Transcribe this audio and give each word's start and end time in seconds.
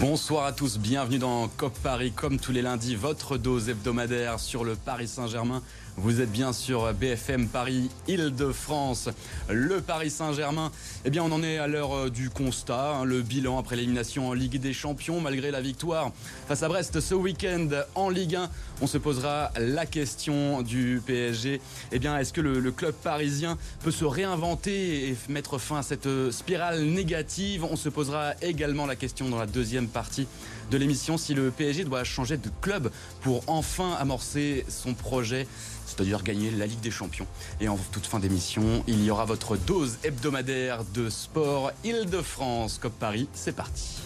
Bonsoir 0.00 0.46
à 0.46 0.52
tous, 0.52 0.78
bienvenue 0.78 1.18
dans 1.18 1.46
COP 1.58 1.74
Paris, 1.82 2.10
comme 2.10 2.40
tous 2.40 2.52
les 2.52 2.62
lundis, 2.62 2.94
votre 2.94 3.36
dose 3.36 3.68
hebdomadaire 3.68 4.40
sur 4.40 4.64
le 4.64 4.74
Paris 4.74 5.06
Saint-Germain. 5.06 5.60
Vous 5.96 6.20
êtes 6.20 6.30
bien 6.30 6.52
sur 6.52 6.92
BFM 6.94 7.48
Paris, 7.48 7.90
Île-de-France. 8.08 9.08
Le 9.48 9.80
Paris 9.80 10.10
Saint-Germain, 10.10 10.70
eh 11.04 11.10
bien, 11.10 11.22
on 11.22 11.32
en 11.32 11.42
est 11.42 11.58
à 11.58 11.66
l'heure 11.66 11.94
euh, 11.94 12.10
du 12.10 12.30
constat. 12.30 12.96
Hein, 13.00 13.04
le 13.04 13.22
bilan 13.22 13.58
après 13.58 13.76
l'élimination 13.76 14.28
en 14.28 14.32
Ligue 14.32 14.58
des 14.60 14.72
Champions, 14.72 15.20
malgré 15.20 15.50
la 15.50 15.60
victoire 15.60 16.12
face 16.48 16.62
à 16.62 16.68
Brest 16.68 17.00
ce 17.00 17.14
week-end 17.14 17.68
en 17.94 18.08
Ligue 18.08 18.36
1. 18.36 18.50
On 18.82 18.86
se 18.86 18.98
posera 18.98 19.50
la 19.58 19.84
question 19.84 20.62
du 20.62 21.02
PSG. 21.04 21.60
Eh 21.92 21.98
bien, 21.98 22.16
est-ce 22.18 22.32
que 22.32 22.40
le, 22.40 22.70
club 22.70 22.94
parisien 22.94 23.58
peut 23.82 23.90
se 23.90 24.04
réinventer 24.04 25.08
et 25.08 25.16
mettre 25.28 25.58
fin 25.58 25.78
à 25.78 25.82
cette 25.82 26.06
euh, 26.06 26.30
spirale 26.30 26.82
négative? 26.82 27.64
On 27.64 27.76
se 27.76 27.88
posera 27.88 28.34
également 28.42 28.86
la 28.86 28.96
question 28.96 29.28
dans 29.28 29.38
la 29.38 29.46
deuxième 29.46 29.88
partie 29.88 30.26
de 30.70 30.78
l'émission 30.78 31.18
si 31.18 31.34
le 31.34 31.50
PSG 31.50 31.84
doit 31.84 32.04
changer 32.04 32.36
de 32.36 32.48
club 32.60 32.90
pour 33.22 33.42
enfin 33.48 33.92
amorcer 33.98 34.64
son 34.68 34.94
projet 34.94 35.46
c'est-à-dire 35.90 36.22
gagner 36.22 36.50
la 36.50 36.66
Ligue 36.66 36.80
des 36.80 36.90
Champions. 36.90 37.26
Et 37.60 37.68
en 37.68 37.78
toute 37.92 38.06
fin 38.06 38.18
d'émission, 38.18 38.84
il 38.86 39.04
y 39.04 39.10
aura 39.10 39.24
votre 39.24 39.56
dose 39.56 39.98
hebdomadaire 40.04 40.84
de 40.94 41.10
sport 41.10 41.72
Île-de-France. 41.84 42.78
COP 42.78 42.92
Paris, 42.98 43.28
c'est 43.32 43.54
parti. 43.54 44.00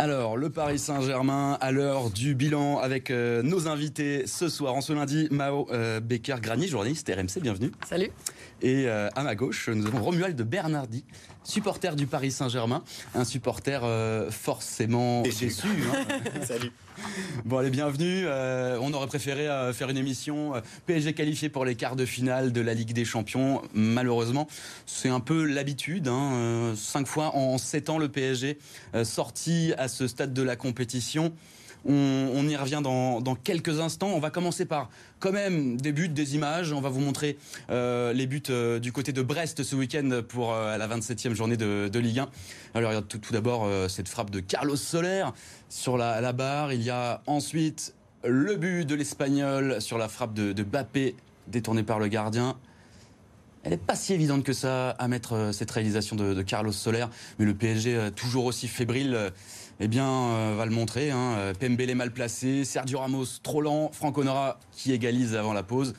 Alors, 0.00 0.36
le 0.36 0.48
Paris 0.48 0.78
Saint-Germain 0.78 1.58
à 1.60 1.72
l'heure 1.72 2.10
du 2.10 2.36
bilan 2.36 2.78
avec 2.78 3.10
euh, 3.10 3.42
nos 3.42 3.66
invités 3.66 4.28
ce 4.28 4.48
soir, 4.48 4.74
en 4.74 4.80
ce 4.80 4.92
lundi, 4.92 5.26
Mao 5.32 5.66
euh, 5.72 5.98
Becker-Grani, 5.98 6.68
journaliste 6.68 7.10
RMC, 7.12 7.42
bienvenue. 7.42 7.72
Salut. 7.84 8.12
Et 8.60 8.86
euh, 8.86 9.08
à 9.14 9.22
ma 9.22 9.34
gauche, 9.34 9.68
nous 9.68 9.86
avons 9.86 10.02
Romuald 10.02 10.40
Bernardi, 10.42 11.04
supporter 11.44 11.96
du 11.96 12.06
Paris 12.06 12.30
Saint-Germain, 12.30 12.82
un 13.14 13.24
supporter 13.24 13.82
forcément 14.30 15.22
déçu. 15.22 15.50
Hein. 15.66 16.42
Salut. 16.44 16.72
Bon, 17.44 17.58
allez, 17.58 17.70
bienvenue. 17.70 18.24
Euh, 18.26 18.78
on 18.80 18.92
aurait 18.92 19.06
préféré 19.06 19.48
euh, 19.48 19.72
faire 19.72 19.88
une 19.88 19.96
émission 19.96 20.54
euh, 20.54 20.60
PSG 20.86 21.12
qualifié 21.12 21.48
pour 21.48 21.64
les 21.64 21.74
quarts 21.74 21.96
de 21.96 22.04
finale 22.04 22.52
de 22.52 22.60
la 22.60 22.74
Ligue 22.74 22.92
des 22.92 23.04
Champions. 23.04 23.62
Malheureusement, 23.72 24.48
c'est 24.86 25.08
un 25.08 25.20
peu 25.20 25.44
l'habitude. 25.44 26.08
Hein. 26.08 26.74
cinq 26.76 27.06
fois 27.06 27.34
en 27.36 27.58
sept 27.58 27.90
ans, 27.90 27.98
le 27.98 28.08
PSG 28.08 28.58
sorti 29.04 29.72
à 29.78 29.88
ce 29.88 30.06
stade 30.06 30.32
de 30.32 30.42
la 30.42 30.56
compétition. 30.56 31.32
On, 31.84 32.46
y 32.48 32.56
revient 32.56 32.80
dans, 32.82 33.34
quelques 33.36 33.80
instants. 33.80 34.08
On 34.08 34.20
va 34.20 34.30
commencer 34.30 34.64
par 34.64 34.90
quand 35.20 35.32
même 35.32 35.80
des 35.80 35.92
buts, 35.92 36.08
des 36.08 36.34
images. 36.34 36.72
On 36.72 36.80
va 36.80 36.88
vous 36.88 37.00
montrer 37.00 37.38
euh, 37.70 38.12
les 38.12 38.26
buts 38.26 38.42
euh, 38.50 38.78
du 38.78 38.92
côté 38.92 39.12
de 39.12 39.22
Brest 39.22 39.62
ce 39.62 39.76
week-end 39.76 40.22
pour 40.28 40.52
euh, 40.52 40.76
la 40.76 40.88
27e 40.88 41.34
journée 41.34 41.56
de, 41.56 41.98
Ligue 41.98 42.20
1. 42.20 42.28
Alors 42.74 43.02
tout, 43.06 43.18
tout 43.18 43.32
d'abord 43.32 43.68
cette 43.88 44.08
frappe 44.08 44.30
de 44.30 44.40
Carlos 44.40 44.76
Soler 44.76 45.24
sur 45.68 45.96
la, 45.96 46.32
barre. 46.32 46.72
Il 46.72 46.82
y 46.82 46.90
a 46.90 47.22
ensuite 47.26 47.94
le 48.24 48.56
but 48.56 48.84
de 48.84 48.94
l'Espagnol 48.94 49.80
sur 49.80 49.98
la 49.98 50.08
frappe 50.08 50.34
de, 50.34 50.52
de 50.52 50.62
Bappé 50.62 51.14
détournée 51.46 51.82
par 51.82 51.98
le 51.98 52.08
gardien. 52.08 52.56
Elle 53.64 53.72
n'est 53.72 53.78
pas 53.78 53.96
si 53.96 54.14
évidente 54.14 54.44
que 54.44 54.52
ça 54.52 54.90
à 54.90 55.08
mettre 55.08 55.50
cette 55.52 55.70
réalisation 55.70 56.14
de, 56.14 56.32
de 56.32 56.42
Carlos 56.42 56.72
Soler, 56.72 57.06
mais 57.38 57.44
le 57.44 57.54
PSG 57.54 58.10
toujours 58.14 58.44
aussi 58.44 58.68
fébrile 58.68 59.32
eh 59.80 59.88
bien, 59.88 60.08
euh, 60.08 60.54
va 60.56 60.66
le 60.66 60.72
montrer. 60.72 61.10
Hein. 61.10 61.34
Euh, 61.38 61.54
Pembele 61.54 61.94
mal 61.94 62.10
placé, 62.10 62.64
Sergio 62.64 62.98
Ramos 62.98 63.26
trop 63.42 63.62
lent, 63.62 63.90
Franck 63.92 64.18
Honora 64.18 64.58
qui 64.72 64.92
égalise 64.92 65.36
avant 65.36 65.52
la 65.52 65.62
pause. 65.62 65.94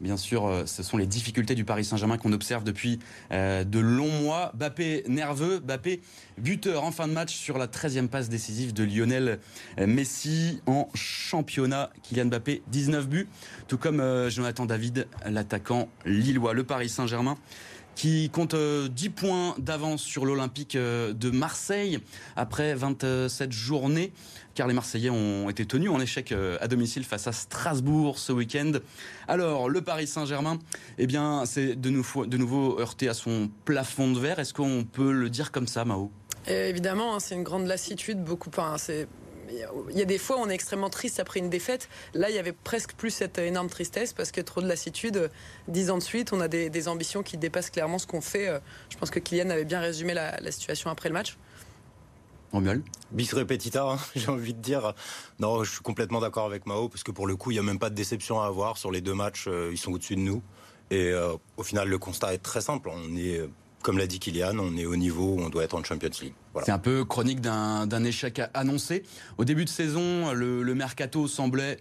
Bien 0.00 0.16
sûr, 0.16 0.46
euh, 0.46 0.64
ce 0.64 0.82
sont 0.82 0.96
les 0.96 1.06
difficultés 1.06 1.54
du 1.54 1.64
Paris 1.64 1.84
Saint-Germain 1.84 2.16
qu'on 2.16 2.32
observe 2.32 2.64
depuis 2.64 2.98
de 3.30 3.78
longs 3.78 4.10
mois. 4.22 4.50
Bappé 4.54 5.04
nerveux, 5.06 5.58
Bappé 5.60 6.00
buteur 6.38 6.82
en 6.82 6.90
fin 6.90 7.06
de 7.06 7.12
match 7.12 7.34
sur 7.34 7.58
la 7.58 7.66
13e 7.66 8.08
passe 8.08 8.28
décisive 8.30 8.72
de 8.72 8.82
Lionel 8.82 9.38
Messi 9.78 10.60
en 10.66 10.88
championnat. 10.94 11.90
Kylian 12.02 12.26
Bappé, 12.26 12.62
19 12.68 13.08
buts, 13.08 13.28
tout 13.68 13.76
comme 13.78 14.02
Jonathan 14.30 14.64
David, 14.64 15.06
l'attaquant 15.26 15.88
lillois. 16.06 16.54
Le 16.54 16.64
Paris 16.64 16.88
Saint-Germain 16.88 17.36
qui 18.00 18.30
compte 18.30 18.54
10 18.54 18.56
euh, 18.56 19.10
points 19.14 19.54
d'avance 19.58 20.00
sur 20.00 20.24
l'Olympique 20.24 20.74
euh, 20.74 21.12
de 21.12 21.28
Marseille 21.28 21.98
après 22.34 22.74
27 22.74 23.52
journées, 23.52 24.14
car 24.54 24.66
les 24.68 24.72
Marseillais 24.72 25.10
ont 25.10 25.50
été 25.50 25.66
tenus 25.66 25.90
en 25.90 26.00
échec 26.00 26.32
euh, 26.32 26.56
à 26.62 26.66
domicile 26.66 27.04
face 27.04 27.26
à 27.26 27.32
Strasbourg 27.32 28.18
ce 28.18 28.32
week-end. 28.32 28.72
Alors, 29.28 29.68
le 29.68 29.82
Paris 29.82 30.06
Saint-Germain, 30.06 30.58
eh 30.96 31.06
bien, 31.06 31.44
c'est 31.44 31.78
de 31.78 31.90
nouveau, 31.90 32.80
heurté 32.80 33.06
à 33.06 33.12
son 33.12 33.50
plafond 33.66 34.10
de 34.12 34.18
verre. 34.18 34.38
Est-ce 34.38 34.54
qu'on 34.54 34.86
peut 34.90 35.12
le 35.12 35.28
dire 35.28 35.52
comme 35.52 35.66
ça, 35.66 35.84
Mao? 35.84 36.10
Évidemment, 36.46 37.16
hein, 37.16 37.20
c'est 37.20 37.34
une 37.34 37.42
grande 37.42 37.66
lassitude. 37.66 38.24
Beaucoup, 38.24 38.48
il 39.90 39.98
y 39.98 40.02
a 40.02 40.04
des 40.04 40.18
fois 40.18 40.36
où 40.38 40.40
on 40.40 40.48
est 40.48 40.54
extrêmement 40.54 40.90
triste 40.90 41.20
après 41.20 41.40
une 41.40 41.50
défaite. 41.50 41.88
Là, 42.14 42.30
il 42.30 42.36
y 42.36 42.38
avait 42.38 42.52
presque 42.52 42.92
plus 42.92 43.10
cette 43.10 43.38
énorme 43.38 43.68
tristesse 43.68 44.12
parce 44.12 44.32
que 44.32 44.40
trop 44.40 44.60
de 44.60 44.68
lassitude. 44.68 45.30
Dix 45.68 45.90
ans 45.90 45.98
de 45.98 46.02
suite, 46.02 46.32
on 46.32 46.40
a 46.40 46.48
des, 46.48 46.88
ambitions 46.88 47.22
qui 47.22 47.36
dépassent 47.36 47.70
clairement 47.70 47.98
ce 47.98 48.06
qu'on 48.06 48.20
fait. 48.20 48.60
Je 48.88 48.96
pense 48.96 49.10
que 49.10 49.18
Kylian 49.18 49.50
avait 49.50 49.64
bien 49.64 49.80
résumé 49.80 50.14
la, 50.14 50.50
situation 50.50 50.90
après 50.90 51.08
le 51.08 51.14
match. 51.14 51.36
Romuald 52.52 52.82
Bis 53.12 53.32
repetita, 53.32 53.84
hein, 53.84 53.98
j'ai 54.16 54.28
envie 54.28 54.54
de 54.54 54.60
dire. 54.60 54.94
Non, 55.38 55.62
je 55.64 55.70
suis 55.70 55.82
complètement 55.82 56.20
d'accord 56.20 56.46
avec 56.46 56.66
Mao, 56.66 56.88
parce 56.88 57.04
que 57.04 57.10
pour 57.12 57.26
le 57.26 57.36
coup, 57.36 57.50
il 57.50 57.54
n'y 57.54 57.60
a 57.60 57.62
même 57.62 57.78
pas 57.78 57.90
de 57.90 57.94
déception 57.94 58.40
à 58.40 58.46
avoir. 58.46 58.76
Sur 58.76 58.90
les 58.90 59.00
deux 59.00 59.14
matchs, 59.14 59.46
euh, 59.48 59.70
ils 59.72 59.78
sont 59.78 59.92
au-dessus 59.92 60.16
de 60.16 60.20
nous. 60.20 60.42
Et 60.90 61.10
euh, 61.10 61.36
au 61.56 61.62
final, 61.62 61.88
le 61.88 61.98
constat 61.98 62.34
est 62.34 62.38
très 62.38 62.60
simple. 62.60 62.90
On 62.92 63.16
est 63.16 63.40
comme 63.82 63.98
l'a 63.98 64.06
dit 64.06 64.18
Kylian, 64.18 64.58
on 64.58 64.76
est 64.76 64.86
au 64.86 64.96
niveau 64.96 65.34
où 65.34 65.40
on 65.40 65.48
doit 65.48 65.64
être 65.64 65.74
en 65.74 65.82
Champions 65.82 66.10
League. 66.20 66.34
C'est 66.64 66.72
un 66.72 66.78
peu 66.78 67.04
chronique 67.04 67.40
d'un 67.40 68.04
échec 68.04 68.40
annoncé. 68.54 69.02
Au 69.38 69.44
début 69.44 69.64
de 69.64 69.70
saison, 69.70 70.32
le, 70.32 70.74
mercato 70.74 71.28
semblait 71.28 71.78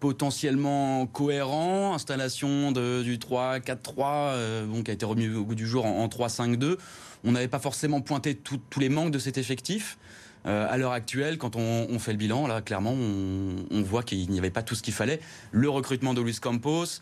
potentiellement 0.00 1.06
cohérent, 1.06 1.94
installation 1.94 2.72
du 2.72 3.18
3-4-3, 3.18 3.62
euh, 4.00 4.82
qui 4.82 4.90
a 4.90 4.94
été 4.94 5.06
remis 5.06 5.28
au 5.28 5.44
bout 5.44 5.54
du 5.54 5.66
jour 5.66 5.86
en, 5.86 6.06
3-5-2. 6.08 6.76
On 7.24 7.32
n'avait 7.32 7.48
pas 7.48 7.60
forcément 7.60 8.00
pointé 8.00 8.34
tous 8.34 8.80
les 8.80 8.88
manques 8.88 9.12
de 9.12 9.18
cet 9.18 9.38
effectif. 9.38 9.98
Euh, 10.44 10.66
à 10.68 10.76
l'heure 10.76 10.92
actuelle, 10.92 11.38
quand 11.38 11.54
on, 11.54 11.98
fait 12.00 12.10
le 12.12 12.18
bilan, 12.18 12.48
là, 12.48 12.62
clairement, 12.62 12.94
on 12.94 13.82
voit 13.82 14.02
qu'il 14.02 14.28
n'y 14.28 14.38
avait 14.38 14.50
pas 14.50 14.62
tout 14.62 14.74
ce 14.74 14.82
qu'il 14.82 14.94
fallait. 14.94 15.20
Le 15.52 15.68
recrutement 15.68 16.14
de 16.14 16.20
Luis 16.20 16.38
Campos, 16.40 17.00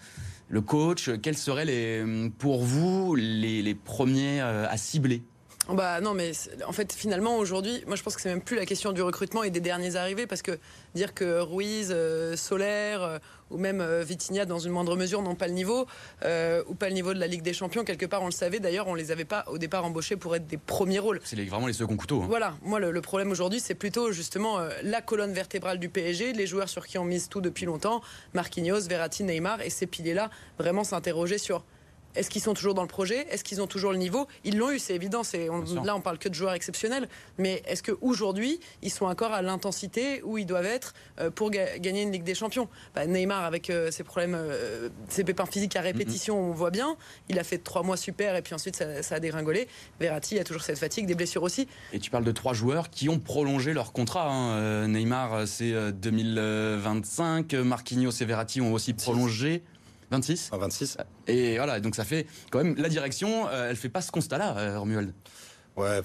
le 0.50 0.61
coach, 0.61 1.11
quels 1.22 1.37
seraient 1.37 1.65
les, 1.65 2.05
pour 2.38 2.65
vous 2.65 3.15
les, 3.15 3.75
premiers 3.75 4.41
euh, 4.41 4.69
à 4.69 4.77
cibler? 4.77 5.22
Bah 5.69 6.00
non, 6.00 6.15
mais 6.15 6.32
en 6.66 6.72
fait, 6.72 6.93
finalement, 6.93 7.37
aujourd'hui, 7.37 7.84
moi 7.87 7.94
je 7.97 8.03
pense 8.03 8.16
que 8.16 8.22
c'est 8.22 8.28
même 8.28 8.41
plus 8.41 8.56
la 8.56 8.66
question 8.66 8.93
du 8.93 9.03
recrutement 9.03 9.43
et 9.43 9.50
des 9.50 9.60
derniers 9.60 9.97
arrivés, 9.97 10.26
parce 10.26 10.43
que 10.43 10.59
dire 10.94 11.15
que 11.15 11.41
Ruiz, 11.41 11.88
euh, 11.91 12.34
Solaire 12.37 13.03
euh, 13.03 13.19
ou 13.50 13.59
même 13.59 13.81
euh, 13.81 14.03
Vitinha, 14.03 14.47
dans 14.47 14.59
une 14.59 14.72
moindre 14.72 14.97
mesure, 14.97 15.22
n'ont 15.22 15.34
pas 15.34 15.47
le 15.47 15.53
niveau, 15.53 15.87
ou 16.22 16.75
pas 16.75 16.88
le 16.88 16.94
niveau 16.94 17.15
de 17.15 17.19
la 17.19 17.26
Ligue 17.26 17.43
des 17.43 17.53
Champions, 17.53 17.84
quelque 17.84 18.06
part, 18.06 18.22
on 18.22 18.26
le 18.26 18.32
savait. 18.32 18.59
D'ailleurs, 18.59 18.88
on 18.88 18.94
les 18.94 19.10
avait 19.10 19.25
pas 19.25 19.44
au 19.49 19.59
départ 19.59 19.84
embauchés 19.84 20.16
pour 20.16 20.34
être 20.34 20.47
des 20.47 20.56
premiers 20.56 20.99
rôles. 20.99 21.20
C'est 21.25 21.37
vraiment 21.44 21.66
les 21.66 21.72
seconds 21.72 21.97
couteaux. 21.97 22.22
Hein. 22.22 22.26
Voilà, 22.28 22.54
moi 22.62 22.81
le, 22.81 23.00
problème 23.00 23.31
aujourd'hui, 23.31 23.60
c'est 23.60 23.75
plutôt 23.75 24.12
justement 24.12 24.59
la 24.82 25.03
colonne 25.03 25.32
vertébrale 25.32 25.78
du 25.78 25.88
PSG, 25.88 26.32
les 26.32 26.47
joueurs 26.47 26.69
sur 26.69 26.87
qui 26.87 26.99
on 26.99 27.04
mise 27.04 27.28
tout 27.28 27.41
depuis 27.41 27.66
longtemps, 27.66 28.03
Marquinhos, 28.34 28.81
Verratti, 28.88 29.25
Neymar, 29.25 29.60
et 29.62 29.70
ces 29.70 29.87
piliers-là, 29.87 30.31
vraiment 30.59 30.84
s'interroger 30.84 31.38
sur 31.38 31.65
est-ce 32.16 32.28
qu'ils 32.28 32.43
sont 32.43 32.54
toujours 32.54 32.75
dans 32.75 32.82
le 32.82 32.88
projet? 32.88 33.26
Est-ce 33.31 33.44
qu'ils 33.44 33.62
ont 33.62 33.66
toujours 33.66 33.93
le 33.93 33.98
niveau? 33.98 34.26
Ils 34.44 34.59
l'ont 34.59 34.71
eu, 34.71 34.78
c'est 34.78 34.94
évident. 34.94 35.22
là, 35.84 35.94
on 35.94 36.00
parle 36.00 36.19
que 36.19 36.28
de 36.28 36.34
joueurs 36.34 36.54
exceptionnels. 36.54 37.09
Mais 37.38 37.62
est-ce 37.67 37.82
qu'aujourd'hui, 37.82 38.58
ils 38.82 38.90
sont 38.90 39.06
encore 39.06 39.32
à 39.32 39.43
l'intensité 39.43 40.23
où 40.25 40.37
ils 40.37 40.46
doivent 40.46 40.67
être 40.67 40.94
euh, 41.20 41.31
pour 41.31 41.50
gagner 41.50 42.02
une 42.02 42.11
Ligue 42.11 42.25
des 42.25 42.34
Champions? 42.34 42.69
Bah, 42.94 43.06
Neymar, 43.06 43.44
avec 43.44 43.70
euh, 43.70 43.90
ses 43.90 44.02
problèmes, 44.02 44.34
euh, 44.34 44.88
ses 45.08 45.23
pépins 45.25 45.46
physiques 45.46 45.76
à 45.76 45.81
répétition, 45.81 46.38
on 46.38 46.52
voit 46.52 46.70
bien. 46.70 46.96
Il 47.29 47.38
a 47.38 47.44
fait 47.44 47.58
trois 47.58 47.82
mois 47.82 47.96
super 47.96 48.34
et 48.34 48.43
puis 48.43 48.55
ensuite, 48.55 48.76
ça, 48.76 49.14
a 49.14 49.20
dégringolé. 49.20 49.69
Verratti 50.00 50.38
a 50.38 50.44
toujours 50.44 50.62
cette 50.62 50.79
fatigue, 50.79 51.06
des 51.06 51.14
blessures 51.14 51.43
aussi. 51.43 51.69
Et 51.93 52.00
tu 52.00 52.11
parles 52.11 52.25
de 52.25 52.32
trois 52.32 52.55
joueurs 52.55 52.90
qui 52.90 53.08
ont 53.08 53.20
prolongé 53.20 53.73
leur 53.73 53.93
contrat. 53.93 54.29
Hein. 54.29 54.88
Neymar, 54.88 55.46
c'est 55.46 55.93
2025. 55.93 57.55
Marquinhos 57.55 58.11
et 58.20 58.25
Verratti 58.25 58.61
ont 58.61 58.73
aussi 58.73 58.94
prolongé. 58.94 59.62
26 60.10 60.50
26. 60.52 60.98
Et 61.28 61.56
voilà, 61.56 61.80
donc 61.80 61.94
ça 61.94 62.04
fait 62.04 62.26
quand 62.50 62.62
même 62.62 62.74
la 62.76 62.88
direction, 62.88 63.48
euh, 63.48 63.70
elle 63.70 63.76
fait 63.76 63.88
pas 63.88 64.02
ce 64.02 64.10
constat-là, 64.10 64.58
euh, 64.58 64.78
Romuald. 64.78 65.12
Ouais. 65.76 66.00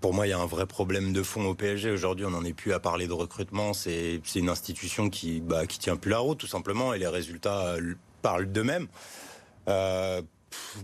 Pour 0.00 0.14
moi, 0.14 0.26
il 0.26 0.30
y 0.30 0.32
a 0.32 0.38
un 0.38 0.46
vrai 0.46 0.66
problème 0.66 1.12
de 1.12 1.22
fond 1.22 1.44
au 1.44 1.54
PSG. 1.54 1.90
Aujourd'hui, 1.90 2.24
on 2.24 2.30
n'en 2.30 2.44
est 2.44 2.52
plus 2.52 2.72
à 2.72 2.80
parler 2.80 3.06
de 3.06 3.12
recrutement. 3.12 3.72
C'est 3.72 4.20
une 4.34 4.48
institution 4.48 5.10
qui, 5.10 5.40
bah, 5.40 5.66
qui 5.66 5.78
tient 5.78 5.94
plus 5.96 6.10
la 6.10 6.18
route, 6.18 6.38
tout 6.38 6.48
simplement, 6.48 6.92
et 6.92 6.98
les 6.98 7.06
résultats 7.06 7.74
euh, 7.74 7.94
parlent 8.20 8.50
d'eux-mêmes. 8.50 8.88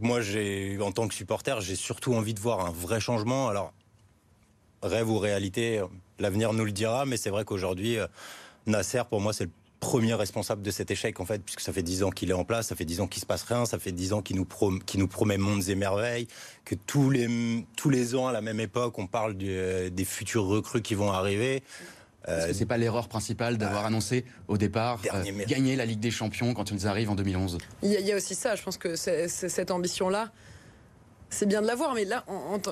moi, 0.00 0.20
j'ai, 0.20 0.78
en 0.80 0.92
tant 0.92 1.08
que 1.08 1.14
supporter, 1.14 1.60
j'ai 1.60 1.74
surtout 1.74 2.14
envie 2.14 2.34
de 2.34 2.40
voir 2.40 2.64
un 2.64 2.70
vrai 2.70 3.00
changement. 3.00 3.48
Alors, 3.48 3.72
rêve 4.82 5.10
ou 5.10 5.18
réalité, 5.18 5.82
l'avenir 6.20 6.52
nous 6.52 6.64
le 6.64 6.72
dira, 6.72 7.04
mais 7.04 7.16
c'est 7.16 7.30
vrai 7.30 7.44
qu'aujourd'hui, 7.44 7.98
Nasser, 8.66 9.02
pour 9.10 9.20
moi, 9.20 9.32
c'est 9.32 9.44
le 9.44 9.50
premier 9.80 10.14
responsable 10.14 10.62
de 10.62 10.70
cet 10.70 10.90
échec, 10.90 11.20
en 11.20 11.24
fait, 11.24 11.42
puisque 11.42 11.60
ça 11.60 11.72
fait 11.72 11.82
dix 11.82 12.02
ans 12.02 12.10
qu'il 12.10 12.30
est 12.30 12.34
en 12.34 12.44
place, 12.44 12.68
ça 12.68 12.76
fait 12.76 12.84
dix 12.84 13.00
ans 13.00 13.06
qu'il 13.06 13.20
se 13.20 13.26
passe 13.26 13.42
rien, 13.42 13.64
ça 13.64 13.78
fait 13.78 13.92
dix 13.92 14.12
ans 14.12 14.22
qu'il 14.22 14.36
nous, 14.36 14.46
nous 14.96 15.08
promet 15.08 15.38
mondes 15.38 15.68
et 15.68 15.74
merveilles, 15.74 16.26
que 16.64 16.74
tous 16.74 17.10
les, 17.10 17.64
tous 17.76 17.90
les 17.90 18.14
ans, 18.14 18.26
à 18.26 18.32
la 18.32 18.40
même 18.40 18.60
époque, 18.60 18.98
on 18.98 19.06
parle 19.06 19.36
des 19.36 20.04
futurs 20.04 20.44
recrues 20.44 20.82
qui 20.82 20.94
vont 20.94 21.12
arriver. 21.12 21.62
Est-ce 22.26 22.46
que 22.48 22.52
c'est 22.52 22.66
pas 22.66 22.76
l'erreur 22.76 23.08
principale 23.08 23.56
d'avoir 23.56 23.82
bah, 23.82 23.88
annoncé 23.88 24.24
au 24.48 24.58
départ 24.58 25.00
euh, 25.14 25.24
gagner 25.46 25.76
la 25.76 25.86
Ligue 25.86 26.00
des 26.00 26.10
Champions 26.10 26.52
quand 26.52 26.70
ils 26.70 26.86
arrivent 26.86 27.10
en 27.10 27.14
2011 27.14 27.56
il 27.82 27.90
y, 27.90 28.12
a, 28.12 28.16
aussi 28.16 28.34
ça, 28.34 28.54
je 28.54 28.62
pense 28.62 28.76
que 28.76 28.96
cette 28.96 29.70
ambition-là, 29.70 30.30
c'est 31.30 31.46
bien 31.46 31.62
de 31.62 31.66
l'avoir, 31.66 31.94
mais 31.94 32.04
là, 32.04 32.24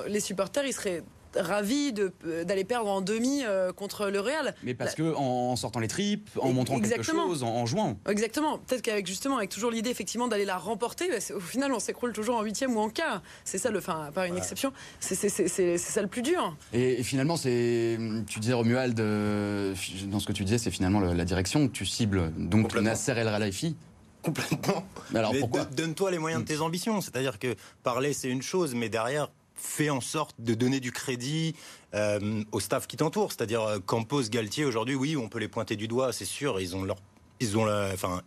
les 0.07 0.19
supporters, 0.19 0.65
ils 0.65 0.73
seraient 0.73 1.03
ravi 1.39 1.93
d'aller 1.93 2.63
perdre 2.63 2.89
en 2.89 3.01
demi 3.01 3.43
euh, 3.45 3.71
contre 3.71 4.07
le 4.07 4.19
Real. 4.19 4.55
Mais 4.63 4.73
parce 4.73 4.95
que 4.95 5.15
en 5.15 5.55
sortant 5.55 5.79
les 5.79 5.87
tripes, 5.87 6.29
en 6.39 6.53
montrant 6.53 6.79
quelque 6.79 7.03
chose, 7.03 7.43
en, 7.43 7.65
jouant. 7.65 7.97
Exactement. 8.09 8.59
Peut-être 8.59 8.81
qu'avec 8.81 9.07
justement, 9.07 9.37
avec 9.37 9.49
toujours 9.49 9.71
l'idée 9.71 9.89
effectivement 9.89 10.27
d'aller 10.27 10.45
la 10.45 10.57
remporter, 10.57 11.09
bah, 11.09 11.35
au 11.35 11.39
final, 11.39 11.73
on 11.73 11.79
s'écroule 11.79 12.13
toujours 12.13 12.37
en 12.37 12.43
huitième 12.43 12.75
ou 12.75 12.79
en 12.79 12.89
quart. 12.89 13.21
C'est 13.43 13.57
ça 13.57 13.71
le, 13.71 13.79
enfin, 13.79 14.09
pas 14.13 14.27
une 14.27 14.37
exception. 14.37 14.71
C'est 14.99 15.77
ça 15.77 16.01
le 16.01 16.07
plus 16.07 16.21
dur. 16.21 16.55
Et, 16.73 17.03
finalement, 17.03 17.37
c'est, 17.37 17.97
tu 18.27 18.39
disais 18.39 18.53
Romuald, 18.53 18.99
euh, 18.99 19.75
dans 20.07 20.19
ce 20.19 20.27
que 20.27 20.33
tu 20.33 20.43
disais, 20.43 20.57
c'est 20.57 20.71
finalement 20.71 20.99
la 20.99 21.25
direction 21.25 21.67
que 21.67 21.73
tu 21.73 21.85
cibles. 21.85 22.31
Donc 22.37 22.75
Nasser 22.75 23.11
El 23.11 23.27
Khelaifi, 23.27 23.75
complètement. 24.21 24.85
Mais 25.11 25.19
alors 25.19 25.33
pourquoi 25.39 25.65
Donne-toi 25.65 26.11
les 26.11 26.19
moyens 26.19 26.43
de 26.43 26.47
tes 26.47 26.59
ambitions. 26.59 27.01
C'est-à-dire 27.01 27.39
que 27.39 27.55
parler, 27.83 28.13
c'est 28.13 28.29
une 28.29 28.41
chose, 28.41 28.75
mais 28.75 28.89
derrière, 28.89 29.29
fait 29.59 29.89
en 29.89 30.01
sorte 30.01 30.35
de 30.39 30.53
donner 30.53 30.79
du 30.79 30.91
crédit 30.91 31.55
euh, 31.93 32.43
au 32.51 32.59
staff 32.59 32.87
qui 32.87 32.97
t'entoure. 32.97 33.31
C'est-à-dire 33.31 33.61
euh, 33.61 33.79
Campos, 33.79 34.23
Galtier, 34.23 34.65
aujourd'hui, 34.65 34.95
oui, 34.95 35.17
on 35.17 35.29
peut 35.29 35.39
les 35.39 35.47
pointer 35.47 35.75
du 35.75 35.87
doigt, 35.87 36.13
c'est 36.13 36.25
sûr. 36.25 36.59
Ils 36.59 36.75
ont 36.75 36.83
leur, 36.83 36.97
ils 37.39 37.57
ont 37.57 37.65
la, 37.65 37.89
enfin, 37.93 38.21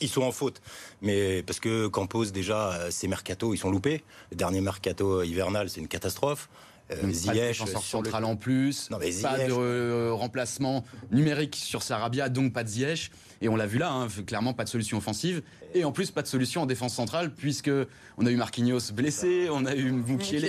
ils 0.00 0.08
sont 0.08 0.22
en 0.22 0.32
faute. 0.32 0.60
Mais 1.02 1.42
parce 1.42 1.60
que 1.60 1.86
Campos, 1.86 2.26
déjà, 2.26 2.72
euh, 2.72 2.90
ses 2.90 3.08
mercato, 3.08 3.54
ils 3.54 3.58
sont 3.58 3.70
loupés. 3.70 4.02
Le 4.30 4.36
dernier 4.36 4.60
mercato 4.60 5.22
hivernal, 5.22 5.70
c'est 5.70 5.80
une 5.80 5.88
catastrophe. 5.88 6.48
Euh, 6.92 7.10
Ziyech 7.10 7.58
pas 7.58 7.64
de 7.64 7.84
central 7.84 8.24
en 8.24 8.36
plus, 8.36 8.88
pas 9.22 9.38
de 9.38 10.10
remplacement 10.10 10.84
numérique 11.10 11.56
sur 11.56 11.82
Sarabia, 11.82 12.28
donc 12.28 12.52
pas 12.52 12.62
de 12.62 12.68
Ziyech. 12.68 13.10
Et 13.42 13.48
on 13.48 13.56
l'a 13.56 13.66
vu 13.66 13.78
là, 13.78 13.90
hein, 13.90 14.08
clairement 14.26 14.54
pas 14.54 14.64
de 14.64 14.68
solution 14.68 14.96
offensive. 14.96 15.42
Et 15.74 15.84
en 15.84 15.92
plus, 15.92 16.10
pas 16.10 16.22
de 16.22 16.26
solution 16.26 16.62
en 16.62 16.66
défense 16.66 16.94
centrale, 16.94 17.34
puisque 17.34 17.70
on 18.16 18.24
a 18.24 18.30
eu 18.30 18.36
Marquinhos 18.36 18.92
blessé, 18.94 19.48
on 19.50 19.66
a 19.66 19.74
eu 19.74 19.90
Moukiele. 19.90 20.44